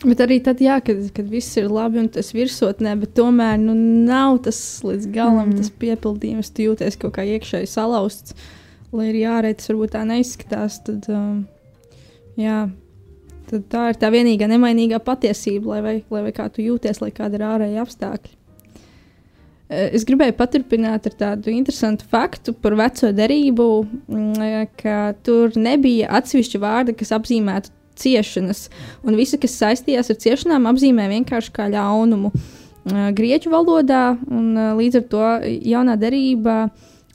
[0.00, 3.74] Bet arī tad, jā, kad, kad viss ir labi un tas virsotnē, bet tomēr nu,
[4.08, 5.58] nav tas līdz galam, mm.
[5.60, 6.52] tas piepildījums.
[6.56, 8.36] Tu jūties kaut kā iekšēji salauzts,
[8.96, 10.80] lai arī ārēji tas varbūt tā neizskatās.
[10.86, 11.42] Tad, um,
[12.40, 12.62] jā,
[13.52, 17.12] tad tā ir tā vienīgā nemainīgā patiesība, lai vai, lai vai kā tu jūties, lai
[17.16, 18.39] kāda ir ārēja apstākļi.
[19.70, 23.66] Eh, es gribēju paturpināt ar tādu interesantu faktu par veco derību,
[24.10, 28.68] mm, eh, ka tur nebija atsevišķa vārda, kas apzīmētu ciešanas,
[29.04, 32.32] un visu, kas saistījās ar ciešanām, apzīmē vienkārši kā ļaunumu.
[32.34, 36.70] Eh, grieķu valodā, un līdz ar to jaunā derība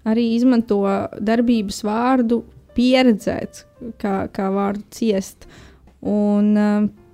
[0.05, 0.79] arī izmanto
[1.19, 2.43] darbības vārdu
[2.77, 3.65] pieredzēt,
[3.99, 5.47] kā, kā vārdu ciest.
[6.05, 7.04] Un, uh,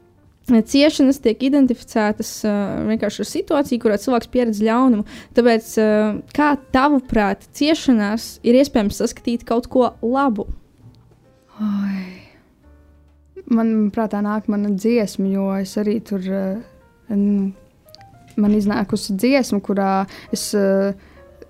[0.59, 2.55] Ciešanas tiek identificētas uh,
[2.89, 5.05] vienkārši ar situāciju, kurā cilvēks pieredz ļaunumu.
[5.37, 10.49] Tāpēc, uh, kā tavuprāt, ciešanās ir iespējams saskatīt kaut ko labu?
[11.61, 12.03] Oi.
[13.51, 16.59] Man prātā nāk mana dziesma, jo es arī tur uh,
[17.11, 19.91] man iznākusi dziesma, kurā
[20.35, 20.91] es uh,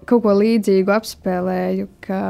[0.09, 1.89] kaut ko līdzīgu apspēlēju.
[2.05, 2.21] Ka,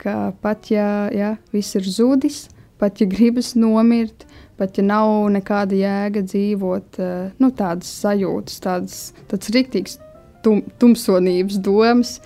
[0.00, 2.44] ka pat ja, ja viss ir zudis,
[2.80, 4.26] pat ja gribas nomirt,
[4.58, 8.98] pat ja nav nekāda jēga dzīvot, uh, nu, tādas sajūtas, tādas,
[9.30, 9.98] tāds riktīgs
[10.44, 12.16] tum, tumsonības domas,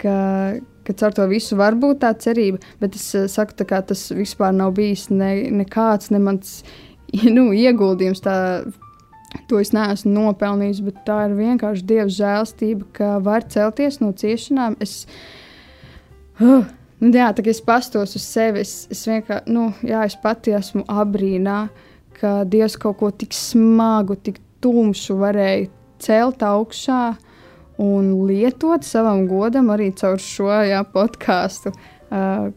[0.00, 0.18] ka,
[0.86, 4.54] ka caur to visu var būt tā cerība, bet es uh, saku, ka tas vispār
[4.56, 6.60] nav bijis ne, nekāds ne mans
[7.36, 8.24] nu, ieguldījums.
[8.24, 8.36] Tā,
[9.46, 14.74] To es neesmu nopelnījis, bet tā ir vienkārši dieva žēlstība, ka var celties no ciešanām.
[14.82, 15.04] Es,
[16.42, 16.66] uh,
[17.00, 20.54] nu, jā, tā kā es pastos uz sevi, es, es vienkārši, nu, jā, es pati
[20.56, 21.62] esmu abrīnā,
[22.20, 25.68] ka Dievs kaut ko tik smagu, tik tumšu varēja
[26.00, 27.02] celt augšā
[27.80, 31.72] un lietot savam godam arī caur šo jā, podkāstu.
[32.10, 32.50] Uh,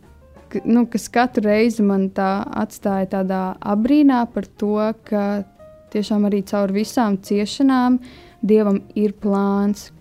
[0.65, 3.41] nu, kas katru reizi man tā atstāja tādā
[3.73, 4.77] abrīnā par to,
[5.07, 5.43] ka
[5.93, 7.99] tiešām arī caur visām ciešanām
[8.43, 9.93] Dievam ir plāns.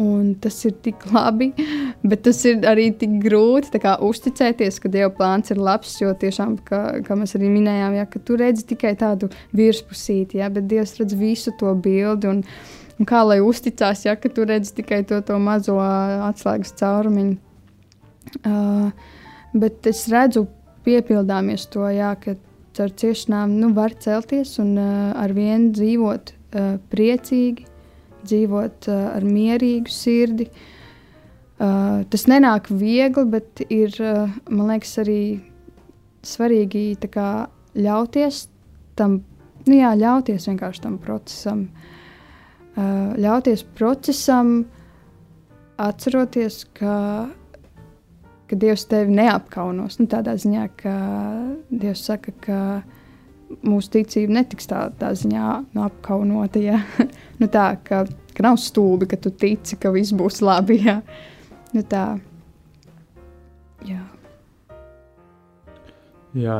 [0.00, 1.52] Un tas ir tik labi,
[2.08, 5.92] bet tas ir arī tik grūti kā, uzticēties, ka Dieva plāns ir labs.
[6.02, 10.66] Jo tiešām, kā, kā mēs arī minējām, ja, tu redzi tikai tādu virspusīti, ja, bet
[10.70, 12.32] Dievs redz visu to bildi.
[12.32, 12.42] Un,
[12.98, 17.38] un kā lai uzticās, ja tu redzi tikai to, to mazo atslēgas caurumiņu.
[18.42, 18.90] Uh,
[19.54, 20.48] bet es redzu,
[20.84, 22.34] piepildāmies to, jā, ka
[22.74, 27.68] caur ciešanām nu, var celties un uh, ar vienu dzīvot uh, priecīgi,
[28.28, 30.48] dzīvot uh, ar mierīgu sirdi.
[31.54, 35.20] Uh, tas nenāk viegli, bet ir, uh, man liekas, arī
[36.26, 37.46] svarīgi kā,
[37.78, 38.46] ļauties
[38.98, 39.20] tam,
[39.68, 41.68] nu jā, ļauties vienkārši tam procesam.
[42.74, 44.64] Uh, ļauties procesam,
[45.78, 46.98] atceroties, ka
[48.54, 49.98] ka Dievs tevi neapkaunos.
[50.00, 50.94] Nu, tādā ziņā, ka
[51.70, 52.58] Dievs saka, ka
[53.64, 56.62] mūsu ticība netiks tā, tā ziņā nu, apkaunota.
[56.68, 56.80] Ja?
[57.40, 60.80] nu, tā, ka, ka nav stulbi, ka tu tici, ka viss būs labi.
[60.86, 61.00] Ja?
[61.74, 62.06] Nu, tā.
[63.84, 64.00] Jā.
[66.34, 66.58] Jā.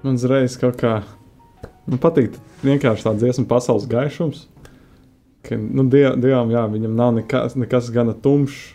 [0.00, 1.00] Man uzreiz kaut kā
[1.90, 4.46] man patīk vienkārši tā dziesma, pasaules gaišums.
[5.46, 8.74] Ka, nu, diev, dievam, jā, viņam nav nekas, nekas gana tumšs,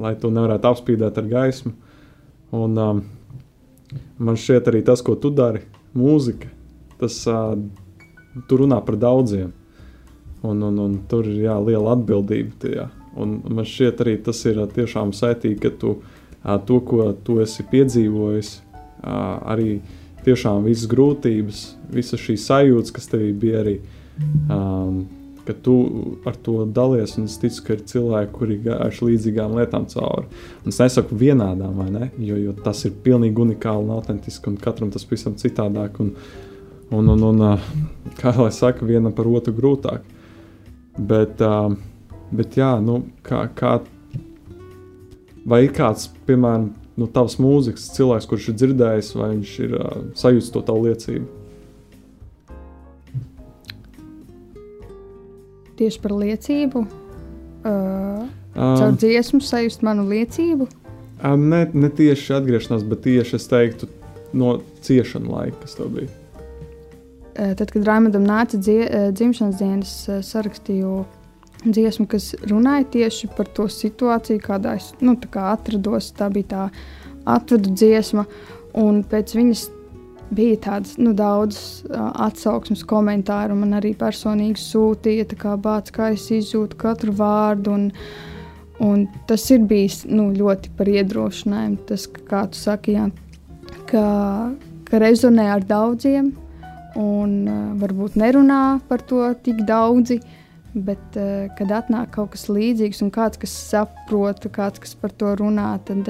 [0.00, 1.72] lai to nevarētu apspīdēt ar gaismu.
[2.54, 3.02] Un, um,
[4.18, 5.64] man šķiet, arī tas, ko tu dari,
[5.96, 6.50] mūzika,
[7.00, 7.54] tas uh,
[8.48, 9.52] tur runā par daudziem.
[10.44, 12.52] Un, un, un tur ir jā, liela atbildība.
[12.60, 12.88] Tajā.
[13.20, 17.64] Un man šķiet, arī tas ir tiešām saitīgi, ka tu uh, to, ko tu esi
[17.70, 19.78] piedzīvojis, uh, arī
[20.24, 23.78] tiešām visas grūtības, visas šīs sajūtas, kas tevī bija arī.
[24.48, 25.04] Um,
[25.46, 25.74] ka tu
[26.24, 27.16] ar to dalies.
[27.18, 30.28] Es ticu, ka ir cilvēki, kuri gājuši līdzīgām lietām cauri.
[30.64, 32.10] Un es nesaku vienādām, ne?
[32.18, 36.00] jo, jo tas ir pilnīgi unikāli un autentiski, un katram tas pavisam citādāk.
[36.02, 36.14] Un,
[36.94, 37.44] un, un, un,
[38.20, 40.06] kā lai saka, viena par otru grūtāk.
[40.94, 41.42] Bet,
[42.30, 43.78] bet jā, nu, kā, kā,
[45.44, 46.70] vai ir kāds, piemēram,
[47.00, 49.80] no tavas mūzikas cilvēks, kurš ir dzirdējis, vai viņš ir
[50.20, 51.43] sajūtis to tavu liecību?
[55.78, 60.68] Tieši par liecību, uh, caur um, dziesmu sajust manu liecību.
[61.24, 63.88] Um, ne, ne tieši atgriešanās, bet tieši es teiktu
[64.34, 66.10] no ciešana laika, kas tev bija.
[67.34, 71.04] Uh, tad, kad Raimondam nāca dzie, uh, dzimšanas dienas, uh, sarakstīju
[71.64, 76.12] dziesmu, kas runāja tieši par to situāciju, kādā es nu, kā atrados.
[76.16, 76.64] Tā bija tā
[77.36, 78.26] atvadu dziesma,
[78.76, 79.64] un pēc viņas
[80.34, 83.56] bija tādas nu, daudzas atsauksmes, komentāru.
[83.58, 87.74] Man arī personīgi sūtīja, kā, bāc, kā es izjūtu katru vārdu.
[87.74, 87.90] Un,
[88.84, 91.82] un tas ir bijis nu, ļoti par iedrošinājumu.
[91.90, 93.10] Tas, kā tu saki, jā,
[93.90, 94.06] ka,
[94.88, 96.32] ka rezonē ar daudziem,
[97.00, 97.36] un
[97.80, 100.20] varbūt nerunā par to tik daudzi.
[100.74, 101.14] Bet,
[101.54, 106.08] kad atnāk kaut kas līdzīgs, un kāds, kas saprot, kāds, kas par to runā, tad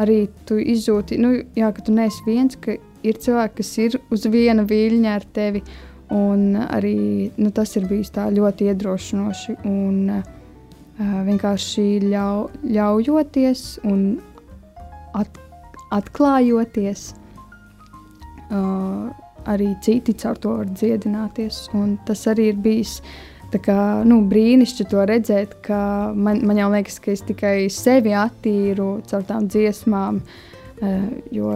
[0.00, 2.76] arī tu izjūti, nu, jā, ka tu neesi viens, ka
[3.06, 5.62] ir cilvēki, kas ir uz viena viļņa ar tevi.
[6.10, 9.56] Un arī nu, tas ir bijis ļoti iedrošinoši.
[9.70, 14.18] Un, uh, vienkārši ļau, ļaujoties un
[15.14, 15.38] at,
[15.94, 17.12] atklājoties,
[18.50, 19.06] uh,
[19.46, 21.68] arī citi caur to var dziedināties.
[21.78, 22.98] Un tas arī ir bijis
[23.50, 29.00] kā, nu, brīnišķīgi to redzēt, ka man, man jau liekas, ka es tikai sevi attīru
[29.10, 30.20] caur tām dziesmām.
[30.80, 31.54] Uh, jo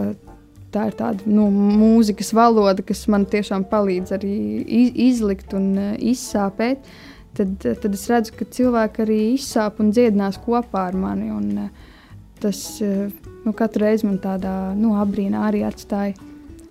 [0.75, 4.35] tā ir tāda nu, mūzikas valoda, kas man tiešām palīdz arī
[5.07, 6.85] izlikt un uh, izsāpēt.
[7.35, 11.31] Tad, tad es redzu, ka cilvēki arī izsāp un dziedinās kopā ar mani.
[11.35, 13.09] Un, uh, tas uh,
[13.45, 16.15] nu, katru reizi man tādā nu, apbrīnā arī atstāja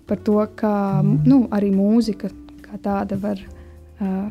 [0.05, 2.29] par to, kā nu, arī mūzika
[2.65, 4.29] kā tāda var uh,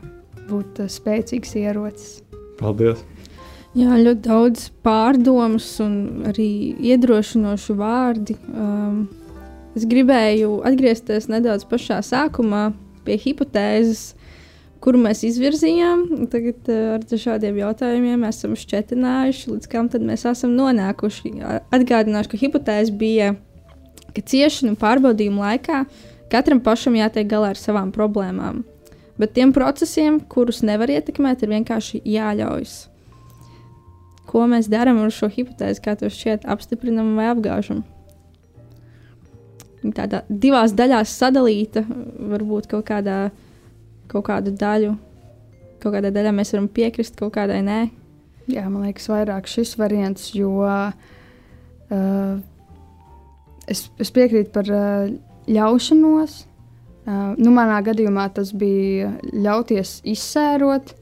[0.51, 2.20] būt spēcīgs ierocis.
[2.61, 3.03] Paldies!
[3.75, 6.47] Jā, ļoti daudz pārdomas un arī
[6.93, 8.37] iedrošinošu vārdi.
[8.55, 9.01] Um,
[9.77, 12.68] es gribēju atgriezties nedaudz pašā sākumā
[13.05, 14.14] pie hipotēzes,
[14.85, 16.05] kuru mēs izvirzījām.
[16.33, 21.35] Tagad uh, ar dažādiem jautājumiem esam šķetinājuši, līdz kam mēs esam nonākuši.
[21.75, 23.35] Atgādināšu, ka hipotēze bija,
[24.14, 25.85] ka ciešanu pārbaudījumu laikā
[26.33, 28.64] katram pašam jātiek galā ar savām problēmām.
[29.20, 32.75] Bet tiem procesiem, kurus nevar ietekmēt, ir vienkārši jāļaujas
[34.35, 37.85] ko mēs darām ar šo hipotēzi, kā to šķiet, apstiprinam vai apgāžam.
[39.93, 41.82] Tādā divās daļās sadalīta,
[42.32, 43.18] varbūt kaut kādā
[44.09, 44.95] kaut kādu daļu,
[45.82, 47.82] kaut kādā daļā mēs varam piekrist, kaut kādai nē.
[48.53, 52.35] Jā, man liekas, vairāk šis variants, jo uh,
[53.68, 55.14] es, es piekrītu par uh,
[55.49, 56.37] ļaušanos.
[57.05, 60.95] Uh, nu, manā gadījumā tas bija ļauties izsērot,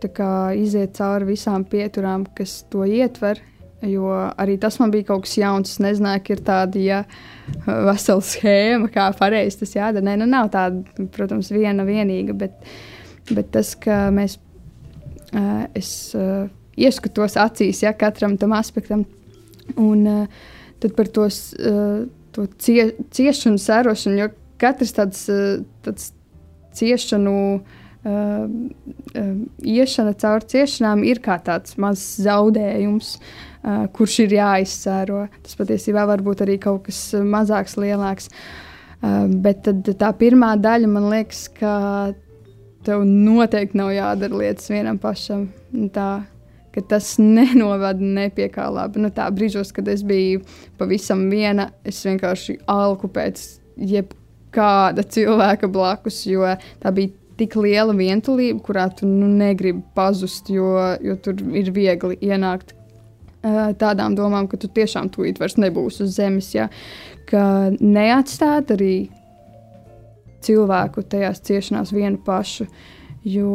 [0.00, 3.40] iziet cauri visām pieturām, kas to ietver.
[3.84, 5.74] Jo arī tas man bija kaut kas jauns.
[5.74, 7.02] Es nezināju, ka ir tāda ja,
[7.66, 10.04] vesela schēma, kā pareizi tas jādara.
[10.06, 12.70] Nē, nu nav tāda, protams, viena vienīga, bet,
[13.30, 14.38] bet tas, ka mēs,
[15.32, 16.46] uh, es uh,
[16.80, 19.04] ieskatos acīs ja, katram tam aspektam,
[19.76, 20.46] un uh,
[20.82, 24.30] tad par tos, uh, to cie, ciešanu, sērošanu, jo
[24.60, 26.12] katrs tāds, uh, tāds
[26.78, 27.36] ciešanu.
[27.60, 27.76] Uh,
[29.12, 35.26] uh, iešana cauri ciešanām ir kā tāds mazs zaudējums, uh, kurš ir jāizsēro.
[35.44, 38.30] Tas patiesībā var būt arī kaut kas mazāks, lielāks.
[38.30, 39.68] Uh, bet
[40.00, 42.12] tā pirmā daļa man liekas, ka
[42.84, 45.48] tev noteikti nav jādara lietas vienam pašam.
[45.94, 46.08] Tā,
[46.74, 49.00] ka tas nenovada ne pie kā laba.
[49.00, 50.44] Nu, tā brīžos, kad es biju
[50.78, 53.42] pavisam viena, es vienkārši alku pēc
[53.90, 56.44] jebkāda cilvēka blakus, jo
[56.82, 62.18] tā bija tik liela vientulība, kurā tu nu, negribi pazust, jo, jo tur ir viegli
[62.20, 62.74] ienākt
[63.42, 66.52] tādām domām, ka tu tiešām tūlīt vairs nebūsi uz zemes.
[66.54, 66.68] Ja?
[67.30, 68.94] Ka neatstāt arī
[70.44, 72.68] cilvēku tajās ciešanās vienu pašu.
[73.20, 73.50] Jo,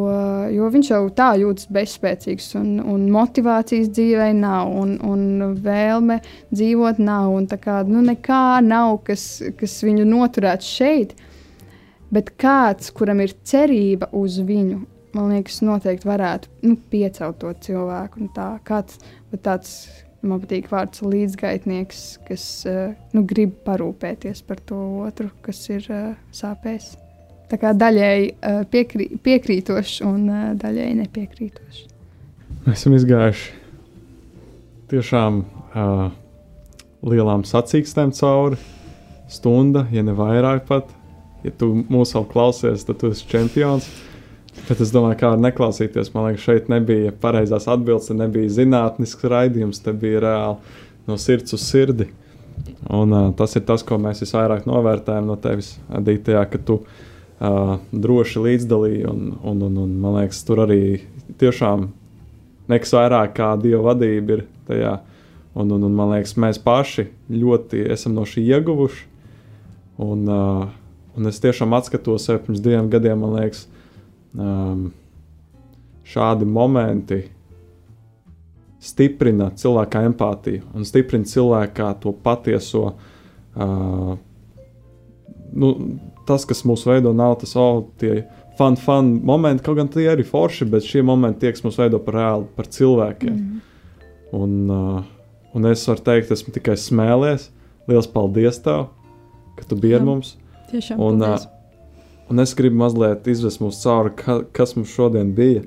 [0.54, 6.20] jo viņš jau tā jūtas bezspēcīgs, un, un motivācijas dzīvē nav, un, un vēlme
[6.52, 7.34] dzīvot nav.
[7.64, 9.26] Kā nu, nekā nav, kas,
[9.58, 11.16] kas viņu noturētu šeit,
[12.16, 14.84] Bet kāds, kuram ir cerība uz viņu,
[15.16, 18.28] man liekas, noteikti varētu nu, piecelt to cilvēku.
[18.36, 19.00] Tā, kāds
[19.44, 19.72] tāds,
[20.26, 26.14] man patīk vārds līdzgaitnieks, kas uh, nu, grib parūpēties par to otru, kas ir uh,
[26.36, 26.94] sāpēs.
[27.52, 31.86] Tā kā daļēji uh, piekrī, piekrītošs un uh, daļēji nepiekrītošs.
[32.72, 33.52] Esam izgājuši
[34.90, 36.08] tiešām uh,
[37.06, 38.62] lielām sacīkstēm cauri.
[39.30, 40.92] Stunda, ja ne vairāk pat
[41.46, 43.88] ja tu mūsu vēl klausies, tad tu esi čempions.
[44.66, 46.12] Bet es domāju, kā neklausīties.
[46.16, 51.66] Man liekas, šeit nebija pareizās atbildes, nebija zinātnisks raidījums, te bija reāli no sirds uz
[51.68, 52.08] sirdi.
[52.90, 57.76] Un, uh, tas ir tas, ko mēs visvairāk novērtējam no tevis, Adītajā, ka tu uh,
[57.92, 59.04] droši līdzdalīji.
[59.12, 60.80] Un, un, un, un, man liekas, tur arī
[61.42, 61.90] tiešām
[62.72, 64.96] nekas vairāk kā dieva vadība ir tajā.
[65.56, 69.06] Un, un, un man liekas, mēs paši ļoti esam no šī ieguvuši.
[70.06, 70.66] Un, uh,
[71.16, 73.66] Un es tiešām atskatos sev pirms diviem gadiem, man liekas,
[74.38, 74.86] um,
[76.06, 77.22] šādi momenti
[78.86, 82.94] stiprina cilvēka empātiju un stiprina cilvēka to patieso.
[83.56, 84.16] Uh,
[85.56, 85.72] nu,
[86.28, 88.26] tas, kas mūs veido, nav tas, oh, tie
[88.60, 92.02] fun, fun momenti, kaut gan tie ir forši, bet šie momenti tie, kas mūs veido
[92.04, 93.36] par reāli, par cilvēkiem.
[93.40, 93.64] Mm.
[94.36, 95.02] Un, uh,
[95.56, 97.50] un es varu teikt, esmu tikai smēlies.
[97.86, 98.88] Lielas paldies tev,
[99.56, 100.34] ka tu biji ar mums.
[100.72, 101.00] Tiešām.
[101.00, 101.46] Un, paldies.
[101.46, 101.55] uh,
[102.30, 105.64] un es gribu mazliet izvest cauri, ka, kas mums šodien bija.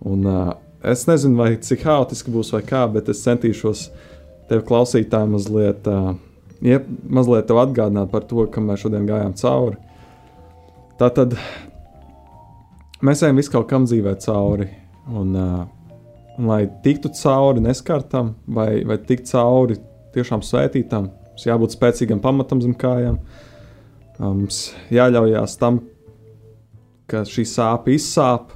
[0.00, 3.88] Un, uh, es nezinu, vai cik haotiski būs vai kā, bet es centīšos
[4.50, 6.14] tev klausītājiem mazliet, uh,
[6.64, 9.78] iep, mazliet tev atgādināt par to, kam mēs šodien gājām cauri.
[10.98, 11.36] Tā tad
[13.02, 14.70] mēs ejam visu kaut kam dzīvē cauri.
[15.12, 15.62] Un, uh,
[16.38, 19.76] un lai tiktu cauri neskartam, vai, vai tikt cauri
[20.16, 23.18] tiešām svētītam, mums jābūt spēcīgam pamatam zem kājām.
[23.18, 23.51] Uh,
[24.20, 25.80] Mums jāļaujās tam,
[27.08, 28.52] ka šī sāpe izsāp,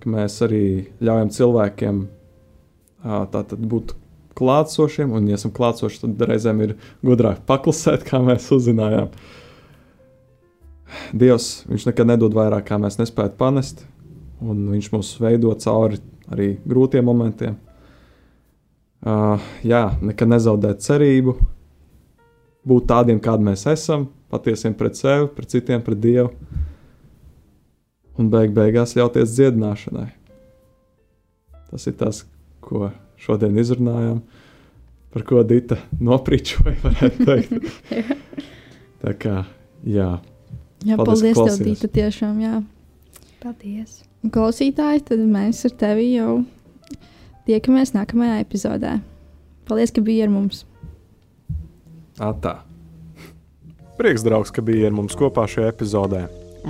[0.00, 0.64] ka mēs arī
[1.02, 2.00] ļaujam cilvēkiem
[3.02, 3.94] tātad būt
[4.40, 6.74] klātsošiem, un, ja esam klātsoši, tad reizēm ir
[7.04, 9.10] gudrāk paklusēt, kā mēs uzzinājām.
[11.14, 13.84] Dievs, viņš nekad nedod vairāk, kā mēs nespētu panest,
[14.42, 16.00] un viņš mūs veido cauri
[16.32, 17.58] arī grūtiem momentiem.
[19.00, 21.36] Uh, jā, nekad nezaudēt cerību,
[22.68, 26.30] būt tādiem, kādi mēs esam, patiesiem pret sevi, pret citiem, pret Dievu.
[28.20, 30.08] Un beig beigās ļauties dziedināšanai.
[31.70, 32.24] Tas ir tas,
[32.64, 34.20] ko šodien izrunājām,
[35.14, 38.06] par ko Dita nopričoja, varētu teikt.
[39.00, 39.36] Tā kā,
[39.86, 40.10] jā.
[40.84, 41.66] Jā, Paldies, paldies, tev.
[41.68, 42.54] Dita, tiešām, jā.
[43.40, 44.00] Paldies!
[44.24, 46.40] Un Klausītāji, tad mēs ar tevi jau
[47.48, 48.98] tiekamies nākamajā epizodē.
[49.68, 50.64] Paldies, ka biji ar mums!
[52.20, 52.58] Atā.
[54.00, 56.22] Prieks, draugs, ka biji ar mums kopā šajā epizodē.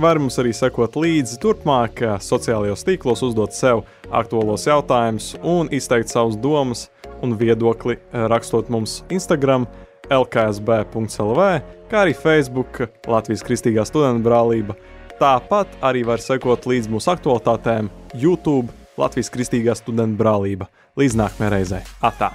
[0.03, 6.35] Var mums arī sekot līdzi turpmāk, sociālajos tīklos, uzdot sev aktuālos jautājumus un izteikt savus
[6.35, 6.89] domas
[7.23, 9.63] un viedokli, eh, rakstot mums Instagram,
[10.11, 11.45] lksb.lv,
[11.87, 14.75] kā arī Facebook, Latvijas Kristīgā studenta brālība.
[15.15, 18.67] Tāpat arī var sekot līdzi mūsu aktualitātēm YouTube,
[18.97, 20.67] Latvijas Kristīgā studenta brālība.
[20.99, 21.81] Līdz nākamajai reizei!
[22.03, 22.33] Atā!